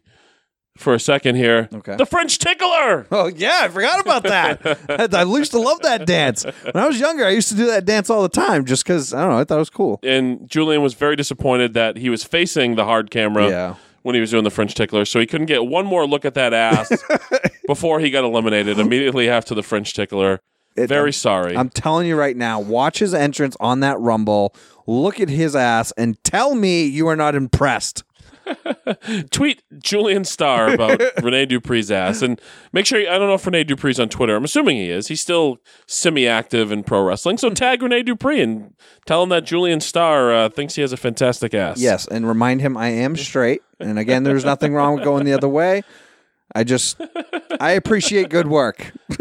[0.78, 1.69] for a second here.
[1.73, 1.95] Okay.
[1.95, 3.05] The French tickler.
[3.11, 5.13] Oh yeah, I forgot about that.
[5.13, 7.25] I used to love that dance when I was younger.
[7.25, 9.39] I used to do that dance all the time, just because I don't know.
[9.39, 9.99] I thought it was cool.
[10.03, 13.75] And Julian was very disappointed that he was facing the hard camera Yeah.
[14.03, 16.34] when he was doing the French tickler, so he couldn't get one more look at
[16.36, 16.91] that ass
[17.67, 20.39] before he got eliminated immediately after the French tickler.
[20.75, 21.57] very sorry.
[21.57, 24.53] I'm telling you right now, watch his entrance on that Rumble.
[24.86, 28.03] Look at his ass and tell me you are not impressed.
[29.31, 32.39] tweet Julian Starr about Rene Dupree's ass, and
[32.73, 32.99] make sure.
[32.99, 34.35] I don't know if Rene Dupree's on Twitter.
[34.35, 35.07] I'm assuming he is.
[35.07, 37.37] He's still semi-active in pro wrestling.
[37.37, 38.73] So tag Rene Dupree and
[39.05, 41.79] tell him that Julian Starr uh, thinks he has a fantastic ass.
[41.79, 43.61] Yes, and remind him I am straight.
[43.79, 45.83] And again, there's nothing wrong with going the other way.
[46.55, 46.99] I just
[47.59, 48.91] I appreciate good work.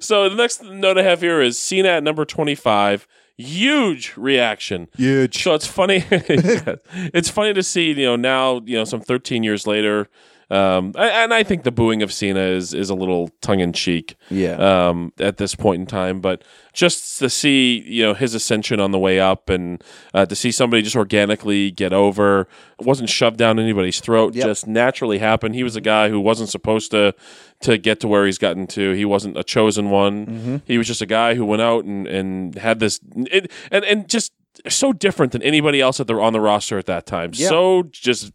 [0.00, 3.06] So the next note I have here is Cena at number 25.
[3.36, 4.88] Huge reaction.
[4.96, 5.42] Huge.
[5.42, 6.04] So it's funny.
[6.10, 10.08] it's funny to see, you know, now, you know, some 13 years later.
[10.50, 14.16] Um, and I think the booing of Cena is is a little tongue in cheek.
[14.30, 14.56] Yeah.
[14.88, 16.42] Um, at this point in time, but
[16.72, 19.82] just to see, you know, his ascension on the way up, and
[20.12, 24.44] uh, to see somebody just organically get over, it wasn't shoved down anybody's throat, Yep.
[24.46, 25.54] just naturally happened.
[25.54, 27.14] He was a guy who wasn't supposed to
[27.60, 28.92] to get to where he's gotten to.
[28.92, 30.26] He wasn't a chosen one.
[30.26, 30.56] Mm-hmm.
[30.66, 34.08] He was just a guy who went out and and had this it, and and
[34.08, 34.32] just
[34.68, 37.30] so different than anybody else at the on the roster at that time.
[37.34, 37.48] Yeah.
[37.48, 38.32] So just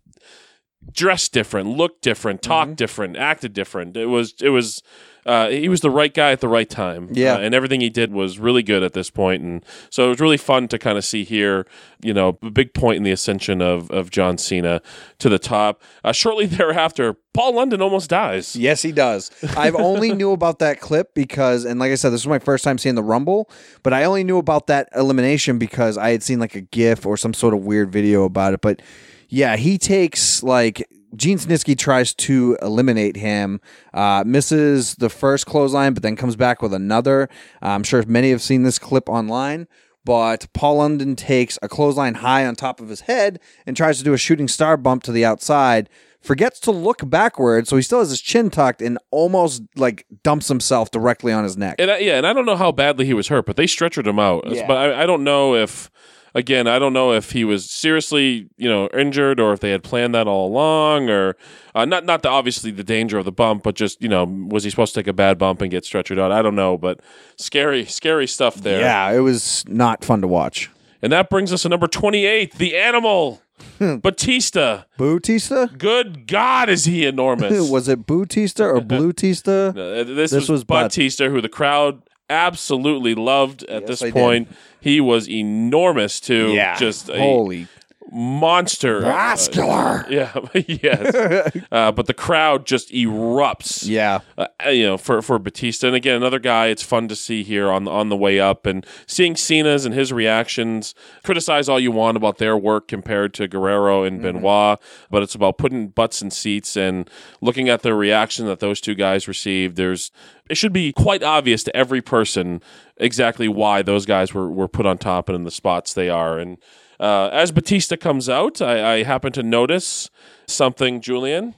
[0.94, 2.52] dressed different, looked different, Mm-hmm.
[2.52, 3.96] talked different, acted different.
[3.98, 4.82] It was it was
[5.26, 7.10] uh, he was the right guy at the right time.
[7.12, 7.36] Yeah.
[7.36, 10.20] Uh, and everything he did was really good at this point, and so it was
[10.20, 11.68] really fun to kind of see here.
[12.02, 14.82] You know, a big point in the ascension of of John Cena
[15.20, 15.84] to the top.
[16.04, 18.56] Uh, shortly thereafter, Paul London almost dies.
[18.56, 19.30] Yes, he does.
[19.58, 22.64] I've only knew about that clip because, and like I said, this was my first
[22.64, 23.52] time seeing the Rumble,
[23.84, 27.18] but I only knew about that elimination because I had seen like a GIF or
[27.18, 28.62] some sort of weird video about it.
[28.62, 28.82] But
[29.30, 33.62] yeah, he takes like Gene Snitsky tries to eliminate him,
[33.94, 37.30] uh, misses the first clothesline, but then comes back with another.
[37.62, 39.68] I'm sure many have seen this clip online.
[40.06, 44.04] But Paul London takes a clothesline high on top of his head and tries to
[44.04, 45.90] do a shooting star bump to the outside
[46.22, 50.48] forgets to look backward, so he still has his chin tucked and almost like dumps
[50.48, 51.76] himself directly on his neck.
[51.80, 54.08] And I, yeah, and I don't know how badly he was hurt, but they stretchered
[54.08, 54.44] him out.
[54.48, 54.68] Yeah.
[54.68, 55.90] But I, I don't know if,
[56.36, 59.84] again, I don't know if he was seriously, you know, injured or if they had
[59.84, 61.36] planned that all along, or
[61.76, 64.64] uh, not not the obviously the danger of the bump, but just you know, was
[64.64, 66.32] he supposed to take a bad bump and get stretchered out?
[66.32, 67.00] I don't know, but
[67.38, 68.80] scary, scary stuff there.
[68.82, 70.70] yeah, it was not fun to watch.
[71.02, 73.42] And that brings us to number twenty-eight, the animal,
[73.80, 74.84] Batista.
[74.98, 75.70] Bautista?
[75.78, 77.70] Good God, is he enormous?
[77.72, 79.70] was it Bautista or Bluetista?
[79.70, 84.00] Uh, this, This was, was Bat- Batista, who the crowd absolutely loved at Yes, this
[84.00, 84.14] did.
[84.14, 84.48] point.
[84.82, 86.54] He was enormous too.
[86.54, 86.78] Yeah.
[86.78, 87.68] just a Holy
[88.12, 90.06] monster, vascular.
[90.10, 91.56] yeah, yes.
[91.72, 93.88] uh, but the crowd just erupts.
[93.88, 94.20] yeah.
[94.38, 96.68] Uh, you know, for for Batista, and again, another guy.
[96.68, 100.12] It's fun to see here on on the way up, and seeing Cena's and his
[100.12, 100.96] reactions.
[101.24, 104.80] Criticize all you want about their work compared to Guerrero and Benoit,
[105.10, 107.10] but it's about putting butts in seats and
[107.42, 109.76] looking at the reaction that those two guys received.
[109.76, 110.12] There's
[110.50, 112.62] it should be quite obvious to every person
[112.98, 116.40] exactly why those guys were were put on top and in the spots they are.
[116.40, 116.58] And
[117.00, 120.10] uh, as Batista comes out, I, I happen to notice
[120.48, 121.56] something, Julian.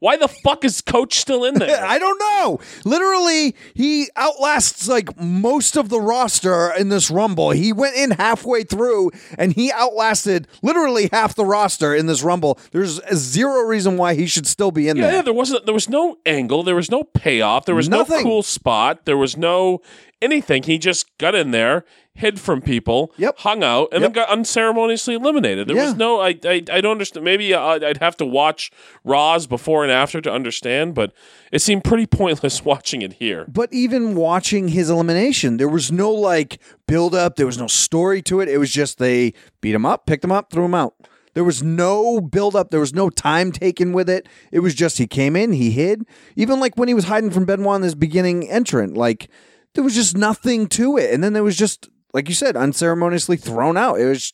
[0.00, 1.80] Why the fuck is Coach still in there?
[1.84, 2.58] I don't know.
[2.84, 7.52] Literally, he outlasts like most of the roster in this Rumble.
[7.52, 12.58] He went in halfway through and he outlasted literally half the roster in this Rumble.
[12.72, 15.12] There's zero reason why he should still be in Yeah, there.
[15.14, 18.16] yeah, there wasn't there was no angle, there was no payoff, there was Nothing.
[18.18, 19.82] no cool spot, there was no
[20.20, 20.64] anything.
[20.64, 21.84] He just got in there,
[22.14, 23.38] hid from people, Yep.
[23.38, 24.12] hung out, and Yep.
[24.14, 25.66] then got unceremoniously eliminated.
[25.66, 25.86] There Yeah.
[25.86, 27.24] was no, I, I, I don't understand.
[27.24, 28.70] Maybe I'd, I'd have to watch
[29.02, 31.12] Raws before and after to understand, but
[31.50, 33.46] it seemed pretty pointless watching it here.
[33.48, 37.36] But even watching his elimination, there was no like build up.
[37.36, 38.48] There was no story to it.
[38.48, 39.32] It was just they
[39.62, 40.94] beat him up, picked him up, threw him out.
[41.34, 42.70] There was no build up.
[42.70, 44.28] There was no time taken with it.
[44.50, 46.04] It was just he came in, he hid.
[46.36, 49.30] Even like when he was hiding from Benoit in his beginning entrant, like
[49.74, 51.10] there was just nothing to it.
[51.10, 54.00] And then there was just, like you said, unceremoniously thrown out.
[54.00, 54.32] It was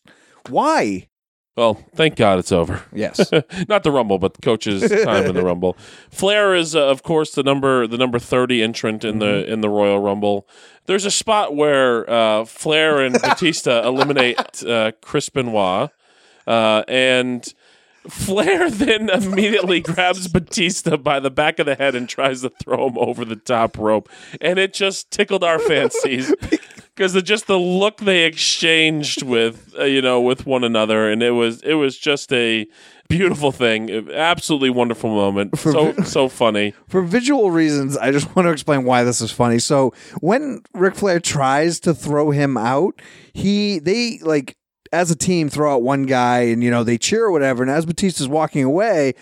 [0.49, 1.09] why?
[1.59, 2.83] Well, thank God it's over.
[2.93, 3.33] Yes.
[3.69, 5.77] Not the Rumble, but the coach's time in the Rumble.
[6.09, 9.69] Flair is, uh, of course, the number the number thirty entrant in the in the
[9.69, 10.47] Royal Rumble.
[10.87, 15.91] There's a spot where uh, Flair and Batista eliminate uh, Chris Benoit,
[16.47, 17.53] uh, and
[18.09, 22.87] Flair then immediately grabs Batista by the back of the head and tries to throw
[22.89, 24.09] him over the top rope,
[24.41, 26.33] and it just tickled our fancies
[26.99, 31.31] because just the look they exchanged with uh, you know with one another, and it
[31.31, 32.67] was it was just a
[33.09, 36.75] beautiful thing, absolutely wonderful moment, so so funny.
[36.89, 39.61] for visual reasons, I just want to explain why this is funny.
[39.61, 43.01] So when Ric Flair tries to throw him out,
[43.33, 44.57] he they like
[44.93, 47.63] as a team throw out one guy and you know they cheer or whatever.
[47.63, 49.15] And as Batista's walking away,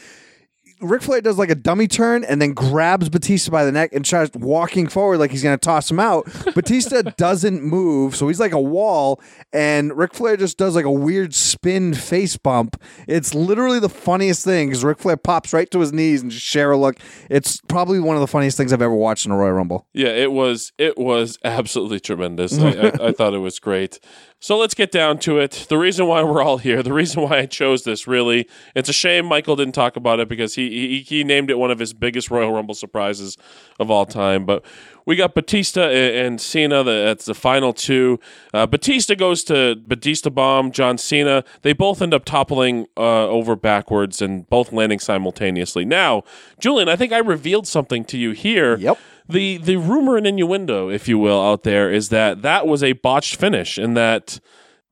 [0.81, 4.05] Ric Flair does like a dummy turn and then grabs Batista by the neck and
[4.05, 6.27] tries walking forward like he's going to toss him out.
[6.55, 9.21] Batista doesn't move, so he's like a wall,
[9.53, 12.81] and Ric Flair just does like a weird spin face bump.
[13.09, 16.45] It's literally the funniest thing because Ric Flair pops right to his knees and just
[16.45, 16.99] share a look.
[17.31, 19.87] It's probably one of the funniest things I've ever watched in a Royal Rumble.
[19.95, 22.59] Yeah, it was it was absolutely tremendous.
[22.59, 23.99] I, I, I thought it was great.
[24.39, 25.67] So let's get down to it.
[25.69, 28.93] The reason why we're all here, the reason why I chose this, really, it's a
[28.93, 31.93] shame Michael didn't talk about it because he he, he named it one of his
[31.93, 33.37] biggest Royal Rumble surprises
[33.79, 34.45] of all time.
[34.45, 34.65] But
[35.05, 36.83] we got Batista and, and Cena.
[36.83, 38.19] The, that's the final two.
[38.53, 41.45] Uh, Batista goes to Batista bomb John Cena.
[41.63, 45.85] They both end up toppling uh, over backwards and both landing simultaneously.
[45.85, 46.23] Now,
[46.59, 48.99] Julian, I think I revealed something to you here Yep.
[49.29, 52.93] the the rumor and innuendo, if you will, out there is that that was a
[52.93, 54.41] botched finish and that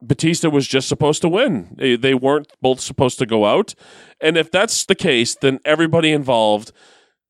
[0.03, 1.75] Batista was just supposed to win.
[1.77, 3.75] They, weren't both supposed to go out.
[4.21, 6.73] And if that's the case, then everybody involved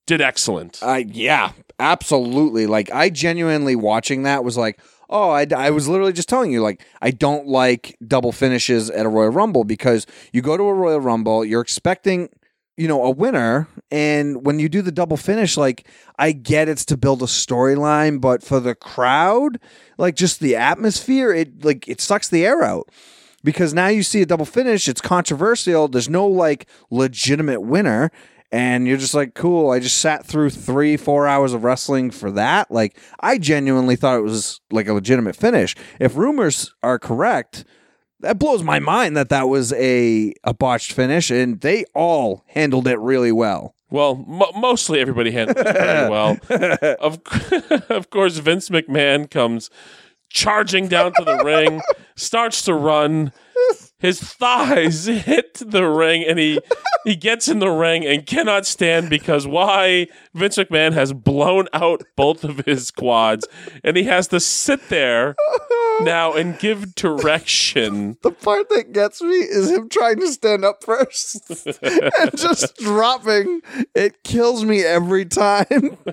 [0.06, 0.80] did excellent.
[0.82, 2.66] Uh, yeah, absolutely.
[2.66, 6.60] Like I genuinely watching that was like, oh, I, I was literally just telling you,
[6.60, 10.74] like I don't like double finishes at a Royal Rumble because you go to a
[10.74, 12.28] Royal Rumble, you're expecting,
[12.76, 15.86] you know, a winner, and when you do the double finish, like
[16.18, 19.60] I get it's to build a storyline, but for the crowd,
[19.98, 22.90] like just the atmosphere, it like it sucks the air out
[23.44, 25.86] because now you see a double finish, it's controversial.
[25.86, 28.10] There's no like legitimate winner.
[28.50, 29.70] And you're just like, cool.
[29.70, 32.70] I just sat through three, four hours of wrestling for that.
[32.70, 35.74] Like, I genuinely thought it was like a legitimate finish.
[35.98, 37.64] If rumors are correct,
[38.24, 42.88] that blows my mind that that was a, a botched finish, and they all handled
[42.88, 43.74] it really well.
[43.90, 46.38] Well, mo mostly everybody handled it very well.
[47.00, 47.20] Of,
[47.90, 49.70] of course, Vince McMahon comes
[50.30, 51.80] charging down to the ring,
[52.16, 53.32] starts to run.
[53.98, 56.60] His thighs hit the ring, and he
[57.04, 60.08] he gets in the ring and cannot stand because why?
[60.34, 63.46] Vince McMahon has blown out both of his quads,
[63.84, 65.36] and he has to sit there
[66.00, 68.18] now and give direction.
[68.22, 71.48] The part that gets me is him trying to stand up first
[71.82, 73.62] and just dropping.
[73.94, 75.96] It kills me every time.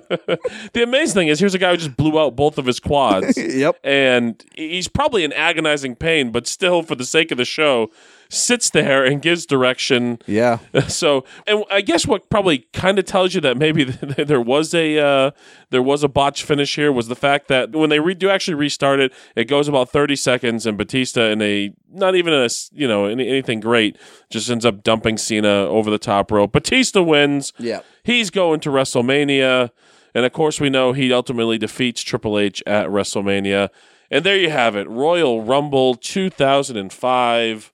[0.74, 3.38] The amazing thing is, here's a guy who just blew out both of his quads.
[3.38, 3.78] yep.
[3.84, 7.92] and he's probably in agonizing pain, but still, for the sake of the show,
[8.32, 10.20] sits there and gives direction.
[10.26, 10.60] Yeah.
[10.88, 13.84] So, and I guess what probably kind of tells you that maybe
[14.18, 15.32] there was a uh,
[15.70, 18.56] there was a botch finish here was the fact that when they re- do actually
[18.56, 22.88] restart it, it goes about thirty seconds, and Batista in a not even a you
[22.88, 23.98] know any, anything great
[24.30, 26.52] just ends up dumping Cena over the top rope.
[26.52, 27.54] Batista wins.
[27.58, 27.82] Yeah.
[28.04, 29.70] He's going to WrestleMania.
[30.14, 33.70] And of course, we know he ultimately defeats Triple H at WrestleMania.
[34.10, 37.72] And there you have it Royal Rumble 2005.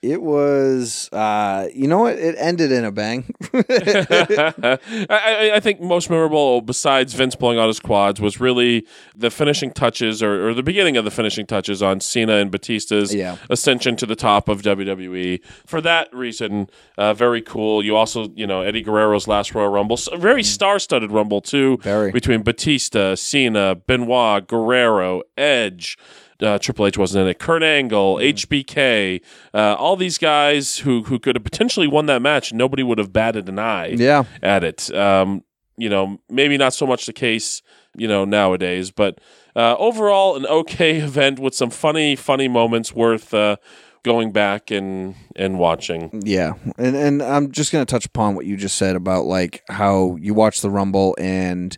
[0.00, 2.16] It was, uh, you know what?
[2.18, 3.34] It ended in a bang.
[3.52, 4.78] I,
[5.10, 8.86] I, I think most memorable, besides Vince blowing out his quads, was really
[9.16, 13.14] the finishing touches or, or the beginning of the finishing touches on Cena and Batista's
[13.14, 13.36] Yeah.
[13.50, 15.40] ascension to the top of WWE.
[15.66, 17.84] For that reason, uh, very cool.
[17.84, 22.12] You also, you know, Eddie Guerrero's last Royal Rumble, a very star-studded Rumble too, Very.
[22.12, 25.98] between Batista, Cena, Benoit, Guerrero, Edge.
[26.42, 27.38] Uh, Triple H wasn't in it.
[27.40, 29.20] Kurt Angle, HBK,
[29.52, 32.52] uh, all these guys who who could have potentially won that match.
[32.52, 34.24] Nobody would have batted an eye Yeah.
[34.42, 34.92] at it.
[34.94, 35.42] Um,
[35.76, 37.62] you know, maybe not so much the case
[37.96, 38.92] you know, nowadays.
[38.92, 39.20] But
[39.56, 43.56] uh, overall, an okay event with some funny, funny moments worth uh,
[44.02, 46.22] going back and and watching.
[46.24, 50.16] Yeah, and and I'm just gonna touch upon what you just said about like how
[50.20, 51.76] you watched the Rumble and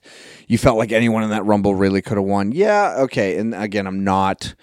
[0.48, 2.52] you felt like anyone in that Rumble really could have won.
[2.52, 4.54] Yeah, okay, and again, I'm not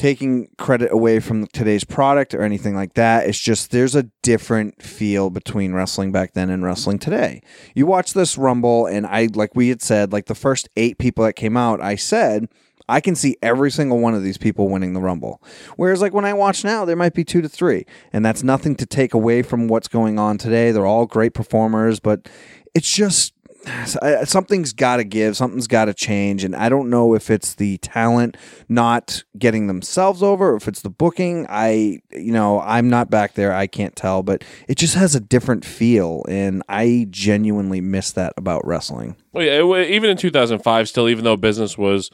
[0.00, 3.26] taking credit away from today's product or anything like that.
[3.28, 7.42] It's just there's a different feel between wrestling back then and wrestling today.
[7.74, 11.24] You watch this Rumble, and I like we had said, like the first eight people
[11.24, 12.48] that came out, I said.
[12.90, 15.42] I can see every single one of these people winning the Rumble.
[15.76, 18.74] Whereas, like when I watch now, there might be two to three, and that's nothing
[18.76, 20.72] to take away from what's going on today.
[20.72, 22.28] They're all great performers, but
[22.74, 23.32] it's just
[24.24, 27.78] something's got to give, something's got to change, and I don't know if it's the
[27.78, 28.36] talent
[28.68, 31.46] not getting themselves over, or if it's the booking.
[31.48, 35.20] I, you know, I'm not back there, I can't tell, but it just has a
[35.20, 39.16] different feel, and I genuinely miss that about wrestling.
[39.32, 42.10] Well, yeah, even in 2005, still, even though business was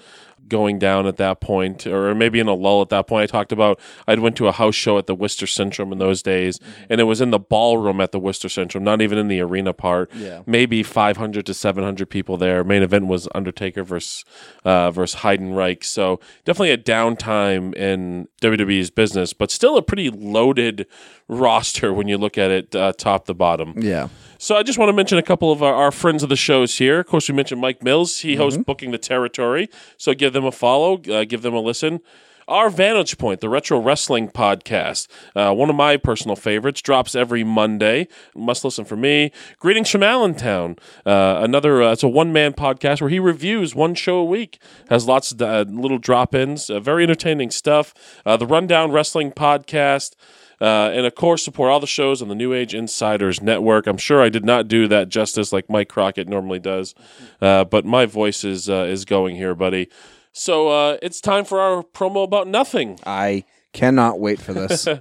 [0.49, 3.53] going down at that point, or maybe in a lull at that point, I talked
[3.53, 7.01] about i'd went to a house show at the Worcester Centrum in those days, and
[7.01, 10.12] it was in the ballroom at the Worcester Centrum, not even in the arena part.
[10.14, 10.42] Yeah.
[10.47, 12.64] Maybe 500 to 700 people there.
[12.64, 14.24] Main event was Undertaker versus
[14.64, 20.86] uh, versus Heidenreich, so definitely a downtime in WWE's business, but still a pretty loaded
[21.29, 23.74] roster when you look at it uh, top to bottom.
[23.77, 24.09] Yeah.
[24.39, 26.79] So I just want to mention a couple of our, our friends of the shows
[26.79, 27.01] here.
[27.01, 28.20] Of course, we mentioned Mike Mills.
[28.20, 28.62] He hosts Mm-hmm.
[28.62, 29.68] Booking the Territory.
[29.97, 32.01] So give them a follow, uh, give them a listen.
[32.49, 37.43] Our Vantage Point, the Retro Wrestling Podcast, uh, one of my personal favorites, drops every
[37.43, 38.07] Monday.
[38.37, 39.33] Must listen for me.
[39.59, 41.83] Greetings from Allentown, uh, another.
[41.83, 44.61] Uh, it's a one man podcast where he reviews one show a week.
[44.91, 47.93] Has lots of uh, little drop ins, uh, very entertaining stuff.
[48.24, 50.14] Uh, the Rundown Wrestling Podcast.
[50.61, 53.86] Uh, and of course, support all the shows on the New Age Insiders Network.
[53.86, 56.94] I'm sure I did not do that justice like Mike Crockett normally does,
[57.40, 59.88] uh, but my voice is uh, is going here, buddy.
[60.32, 62.98] So uh, it's time for our promo about nothing.
[63.07, 64.88] I cannot wait for this.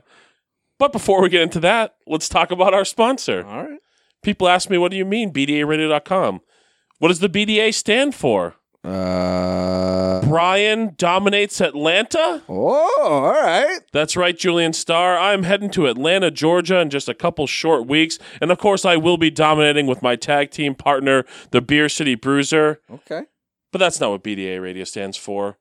[0.78, 3.46] But before we get into that, let's talk about our sponsor.
[3.46, 3.80] All right.
[4.24, 6.42] People ask me, "What do you mean BDARadio.com?
[7.00, 8.56] What does the BDA stand for?"
[8.86, 12.44] Uh, Brian dominates Atlanta.
[12.48, 13.80] oh, all right.
[13.92, 15.18] That's right, Julian Starr.
[15.18, 18.20] I'm heading to Atlanta, Georgia in just a couple short weeks.
[18.42, 22.16] And of course, I will be dominating with my tag team partner, the Beer City
[22.16, 22.80] Bruiser.
[22.92, 23.24] Okay.
[23.72, 25.58] But that's not what BDA Radio stands for.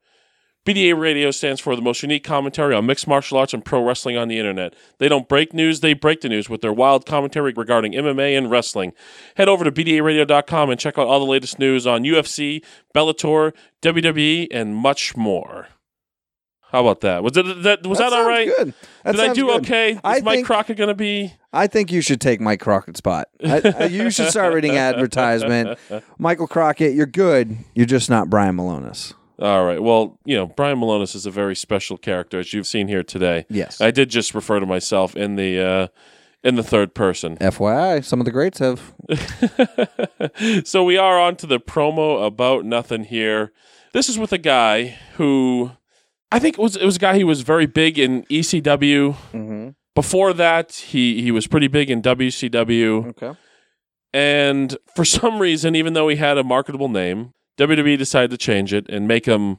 [0.65, 4.17] BDA Radio stands for the most unique commentary on mixed martial arts and pro wrestling
[4.17, 4.75] on the internet.
[4.99, 8.51] They don't break news, they break the news with their wild commentary regarding MMA and
[8.51, 8.95] wrestling.
[9.37, 13.53] Head over to BDARadio.com and check out all the latest news on UFC, Bellator,
[13.83, 15.69] WWE, and much more.
[16.73, 17.23] How about that?
[17.23, 18.53] Was it that was that, all sounds?
[18.57, 18.75] Good.
[19.05, 19.61] That Did I do good.
[19.61, 19.93] okay?
[19.93, 21.35] Is I Mike think, Crockett going to be?
[21.53, 23.29] I think you should take Mike Crockett's spot.
[23.45, 25.79] I, I- you should start reading advertisement.
[26.19, 27.59] Michael Crockett, you're good.
[27.75, 29.13] You're just not Brian Milonas.
[29.39, 29.83] All right.
[29.83, 33.47] Well, you know, Brian Milonas is a very special character, as you've seen here today.
[33.49, 33.81] Yes.
[33.81, 35.87] I did just refer to myself in the uh,
[36.45, 37.37] in the third person.
[37.39, 38.95] FYI, some of the greats have.
[40.65, 43.53] so we are on to the promo about nothing here.
[43.93, 45.73] This is with a guy who
[46.31, 49.15] I think it was it was a guy who was very big in ECW.
[49.33, 49.69] Mm-hmm.
[49.95, 53.09] Before that, he he was pretty big in WCW.
[53.09, 53.33] Okay.
[54.13, 58.73] And for some reason, even though he had a marketable name, WWE decided to change
[58.73, 59.59] it and make him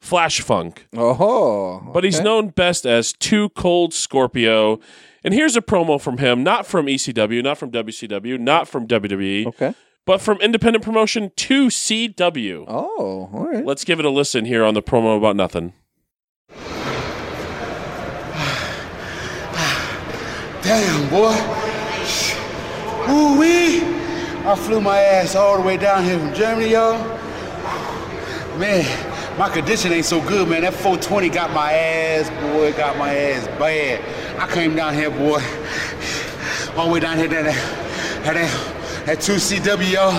[0.00, 0.86] Flash Funk.
[0.96, 2.24] Oh, But he's okay.
[2.24, 4.80] known best as 2 Cold Scorpio.
[5.22, 9.46] And here's a promo from him, not from ECW, not from WCW, not from WWE,
[9.48, 9.74] Okay.
[10.06, 12.64] but from independent promotion 2CW.
[12.68, 13.64] Oh, all right.
[13.64, 15.72] Let's give it a listen here on the promo about nothing.
[20.62, 21.34] Damn, boy.
[23.10, 23.80] Ooh wee.
[24.46, 27.18] I flew my ass all the way down here from Germany, y'all.
[28.60, 30.60] Man, my condition ain't so good, man.
[30.60, 34.38] That 420 got my ass, boy, got my ass bad.
[34.38, 35.42] I came down here, boy,
[36.76, 40.12] all the way down here, that, that, that, that 2CW, y'all.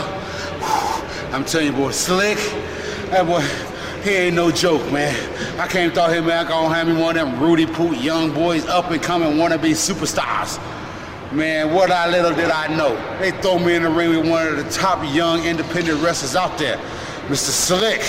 [1.32, 2.40] I'm telling you, boy, slick.
[3.12, 3.42] That boy,
[4.02, 5.14] he ain't no joke, man.
[5.60, 6.44] I came through here, man.
[6.44, 9.60] I gonna have me one of them Rudy Poot young boys up and coming, wanna
[9.60, 10.60] be superstars.
[11.32, 12.96] Man, what I little did I know.
[13.20, 16.58] They throw me in the ring with one of the top young independent wrestlers out
[16.58, 16.78] there,
[17.28, 17.52] Mr.
[17.52, 18.02] Slick.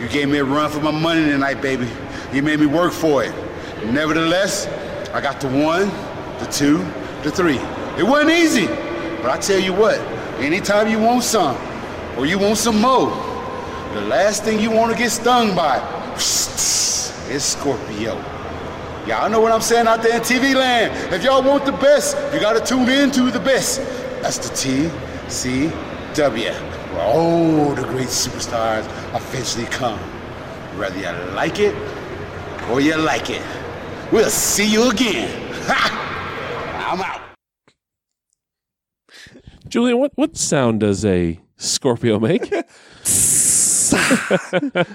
[0.00, 1.88] You gave me a run for my money tonight, baby.
[2.32, 3.32] You made me work for it.
[3.84, 4.66] Nevertheless,
[5.14, 5.88] I got the one,
[6.38, 6.78] the two,
[7.22, 7.58] the three.
[7.98, 9.98] It wasn't easy, but I tell you what,
[10.38, 11.56] anytime you want some,
[12.18, 13.08] or you want some more,
[13.94, 15.78] the last thing you want to get stung by
[16.16, 18.22] is Scorpio.
[19.06, 21.14] Y'all know what I'm saying out there in TV land.
[21.14, 23.80] If y'all want the best, you gotta tune in to the best.
[24.20, 24.50] That's the
[25.30, 26.75] TCW.
[26.96, 29.98] Where all the great superstars eventually come.
[30.78, 31.74] Whether you like it
[32.70, 33.42] or you like it.
[34.10, 35.42] We'll see you again.
[35.66, 36.92] Ha!
[36.92, 37.20] I'm out.
[39.68, 42.52] Julian, what, what sound does a Scorpio make?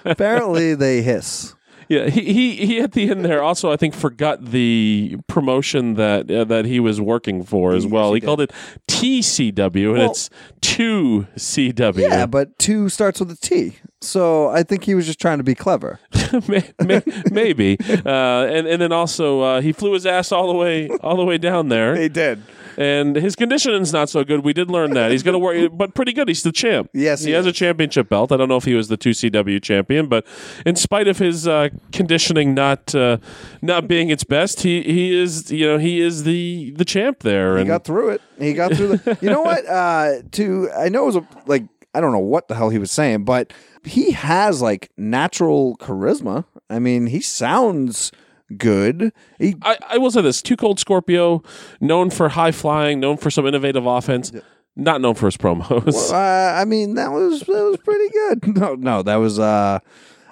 [0.05, 1.55] Apparently, they hiss.
[1.91, 6.31] Yeah, he, he he at the end there also I think forgot the promotion that
[6.31, 8.13] uh, that he was working for as Yes, well.
[8.13, 8.51] he He, called it
[8.87, 10.29] TCW and Well- it's
[10.61, 11.99] two CW.
[11.99, 13.77] Yeah, but two starts with a T.
[13.99, 15.99] So I think he was just trying to be clever.
[16.47, 17.77] May- may- maybe.
[18.05, 21.25] Uh, and and then also uh, he flew his ass all the way all the
[21.25, 21.95] way down there.
[21.95, 22.41] He did.
[22.81, 24.43] And his conditioning's not so good.
[24.43, 26.27] We did learn that he's going to work, but pretty good.
[26.27, 26.89] He's the champ.
[26.93, 28.31] Yes, he, he has a championship belt.
[28.31, 30.25] I don't know if he was the two CW champion, but
[30.65, 33.17] in spite of his uh, conditioning not uh,
[33.61, 37.55] not being its best, he he is you know he is the the champ there.
[37.55, 38.21] He and got through it.
[38.39, 39.11] He got through the.
[39.21, 39.65] You know what?
[39.67, 41.63] Uh, to I know it was a, like
[41.93, 43.53] I don't know what the hell he was saying, but
[43.83, 46.45] he has like natural charisma.
[46.69, 48.11] I mean, he sounds
[48.57, 49.11] good.
[49.39, 51.43] He I, I will say this: 2 Cold Scorpio,
[51.79, 54.31] known for high flying, known for some innovative offense,
[54.75, 56.11] not known for his promos.
[56.11, 58.57] Uh, I mean, that was that was pretty good.
[58.61, 59.39] No, no, that was.
[59.39, 59.79] uh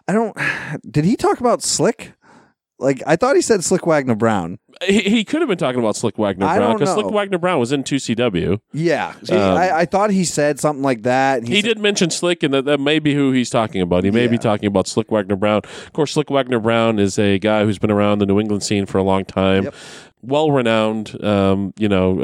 [0.07, 0.35] I don't.
[0.91, 2.13] Did he talk about Slick?
[2.79, 4.57] Like I thought he said Slick Wagner Brown.
[4.85, 7.11] He, he could have been talking about Slick Wagner I Brown don't because Slick know.
[7.11, 8.61] Wagner Brown was in 2CW.
[8.71, 11.45] Yeah, See, Um, I, I thought he said something like that.
[11.47, 14.03] He said- did mention Slick, and that, that may be who he's talking about.
[14.05, 14.41] He may be Yeah.
[14.41, 15.61] talking about Slick Wagner Brown.
[15.65, 18.85] Of course, Slick Wagner Brown is a guy who's been around the New England scene
[18.85, 19.75] for a long time, Yep.
[20.21, 21.21] well renowned.
[21.23, 22.21] Um, you know,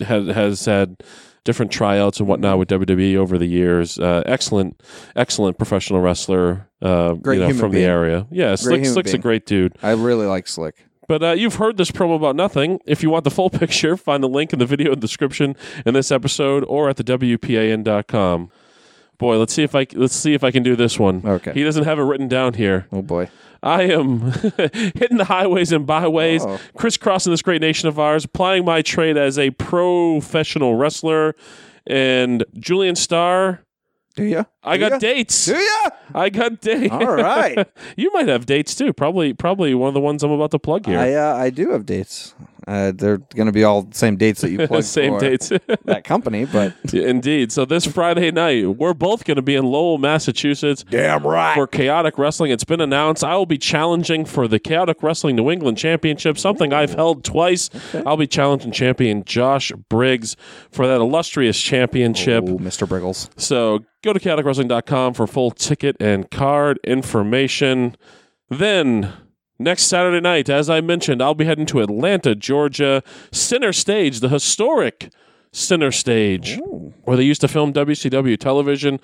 [0.00, 0.96] uh, has has had
[1.44, 3.98] different tryouts and whatnot with WWE over the years.
[3.98, 4.82] Uh, excellent,
[5.16, 6.68] excellent professional wrestler.
[6.82, 7.84] Uh, Great you know, human from being.
[7.84, 8.26] the area.
[8.30, 9.22] Yeah, Slick, human Slick's a being.
[9.22, 9.74] great dude.
[9.82, 10.74] I really like Slick.
[11.08, 12.80] But uh, you've heard this promo about nothing.
[12.86, 16.10] If you want the full picture, find the link in the video description in this
[16.10, 18.50] episode or at the WPAN.com.
[19.18, 21.22] Boy, let's see if I let's see if I can do this one.
[21.24, 21.52] Okay.
[21.52, 22.86] He doesn't have it written down here.
[22.90, 23.28] Oh boy.
[23.62, 24.20] I am
[24.56, 26.60] hitting the highways and byways, Oh.
[26.76, 31.34] crisscrossing this great nation of ours, plying my trade as a professional wrestler.
[31.86, 33.60] And Julian Starr,
[34.16, 34.46] Do you?
[34.62, 34.98] I Do got ya?
[34.98, 35.46] dates.
[35.46, 35.90] Do ya?
[36.14, 36.92] I got dates.
[36.92, 37.66] All right.
[37.96, 38.92] you might have dates too.
[38.92, 40.98] Probably, probably one of the ones I'm about to plug here.
[40.98, 42.34] I uh, I do have dates.
[42.66, 45.48] Uh, they're going to be all the same dates that you plugged Same for dates.
[45.84, 47.52] that company, but Indeed.
[47.52, 50.84] So this Friday night, we're both going to be in Lowell, Massachusetts.
[50.88, 51.54] damn right.
[51.54, 55.50] For Chaotic Wrestling, it's been announced I will be challenging for the Chaotic Wrestling New
[55.50, 57.70] England Championship, something I've held twice.
[58.06, 60.36] I'll be challenging champion Josh Briggs
[60.70, 62.44] for that illustrious championship.
[62.46, 62.86] Oh, Mr.
[62.86, 63.28] Briggles.
[63.40, 67.96] So go to chaoticwrestling.com for full ticket and card information.
[68.50, 69.12] Then,
[69.58, 73.02] next Saturday night, as I mentioned, I'll be heading to Atlanta, Georgia,
[73.32, 75.10] Center Stage, the historic
[75.52, 76.58] Center Stage,
[77.04, 78.98] where they used to film WCW television.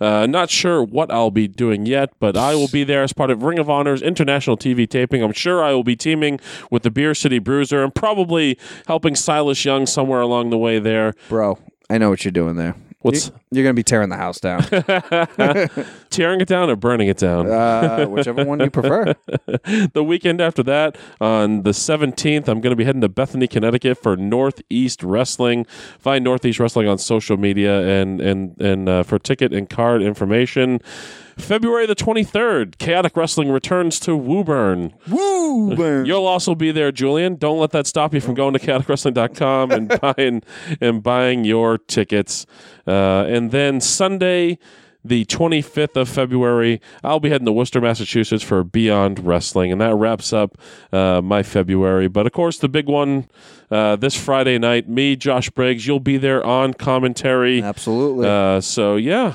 [0.00, 3.30] Uh, not sure what I'll be doing yet, but I will be there as part
[3.30, 5.22] of Ring of Honor's international TV taping.
[5.22, 6.40] I'm sure I will be teaming
[6.70, 11.14] with the Beer City Bruiser and probably helping Silas Young somewhere along the way there.
[11.30, 12.76] Bro, I know what you're doing there.
[13.04, 14.62] What's- You- You're going to be tearing the house down.
[16.10, 17.46] Tearing it down or burning it down?
[17.50, 19.14] uh, whichever one you prefer.
[19.92, 23.98] the weekend after that, on the 17th, I'm going to be heading to Bethany, Connecticut
[23.98, 25.64] for Northeast Wrestling.
[25.98, 30.80] Find Northeast Wrestling on social media and and and uh, for ticket and card information.
[31.36, 34.94] February the 23rd, Chaotic Wrestling returns to Woburn.
[35.08, 35.74] Woo!
[35.76, 36.06] burn.
[36.06, 37.36] You'll also be there, Julian.
[37.36, 40.42] Don't let that stop you from going to chaoticwrestling.com and buying
[40.80, 42.46] and buying your tickets.
[42.86, 44.58] Uh, and then Sunday,
[45.04, 49.94] the 25th of February, I'll be heading to Worcester, Massachusetts for Beyond Wrestling, and that
[49.94, 50.56] wraps up
[50.92, 52.08] uh, my February.
[52.08, 53.28] But of course, the big one
[53.70, 57.62] uh, this Friday night, me, Josh Briggs, you'll be there on commentary.
[57.62, 58.26] Absolutely.
[58.26, 59.34] Uh, so yeah,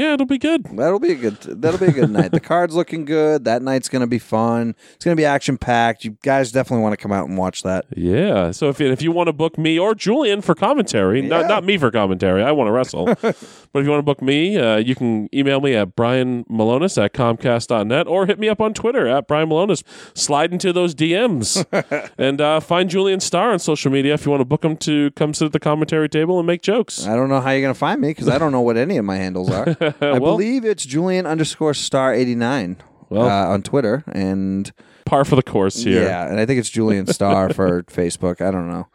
[0.00, 0.64] yeah, it'll be good.
[0.64, 1.36] That'll be a good.
[1.40, 2.30] That'll be a good night.
[2.30, 3.44] The card's looking good.
[3.44, 4.74] That night's going to be fun.
[4.94, 6.04] It's going to be action packed.
[6.04, 7.84] You guys definitely want to come out and watch that.
[7.94, 8.50] Yeah.
[8.50, 11.76] So if if you want to book me or Julian for commentary, not not me
[11.76, 13.04] for commentary, I want to wrestle.
[13.20, 17.02] but if you want to book me, uh, you can email me at Brian Milonas
[17.02, 19.82] at Comcast.net or hit me up on Twitter at Brian Milonas.
[20.16, 21.66] Slide into those DMs
[22.18, 25.10] and uh, find Julian Starr on social media if you want to book him to
[25.10, 27.06] come sit at the commentary table and make jokes.
[27.06, 28.96] I don't know how you're going to find me because I don't know what any
[28.96, 29.76] of my handles are.
[30.00, 32.76] I Well- believe it's Julian underscore star eighty nine
[33.08, 34.70] Well- uh, on Twitter, and
[35.04, 36.04] Par for the course here.
[36.04, 38.40] yeah, and I think it's Julian Star for Facebook.
[38.40, 38.86] I don't know.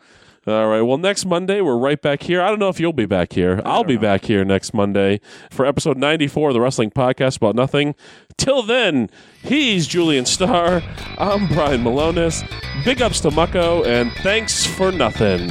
[0.48, 0.82] All right.
[0.82, 2.40] Well, next Monday, we're right back here.
[2.42, 3.62] I don't know if you'll be back here.
[3.66, 5.20] I'll be back here next Monday
[5.50, 7.96] for episode 94 of the Wrestling Podcast About Nothing.
[8.38, 9.10] Till then,
[9.42, 10.84] he's Julian Starr.
[11.18, 12.44] I'm Brian Milonas.
[12.86, 15.50] Big ups to Mucko, and thanks for nothing.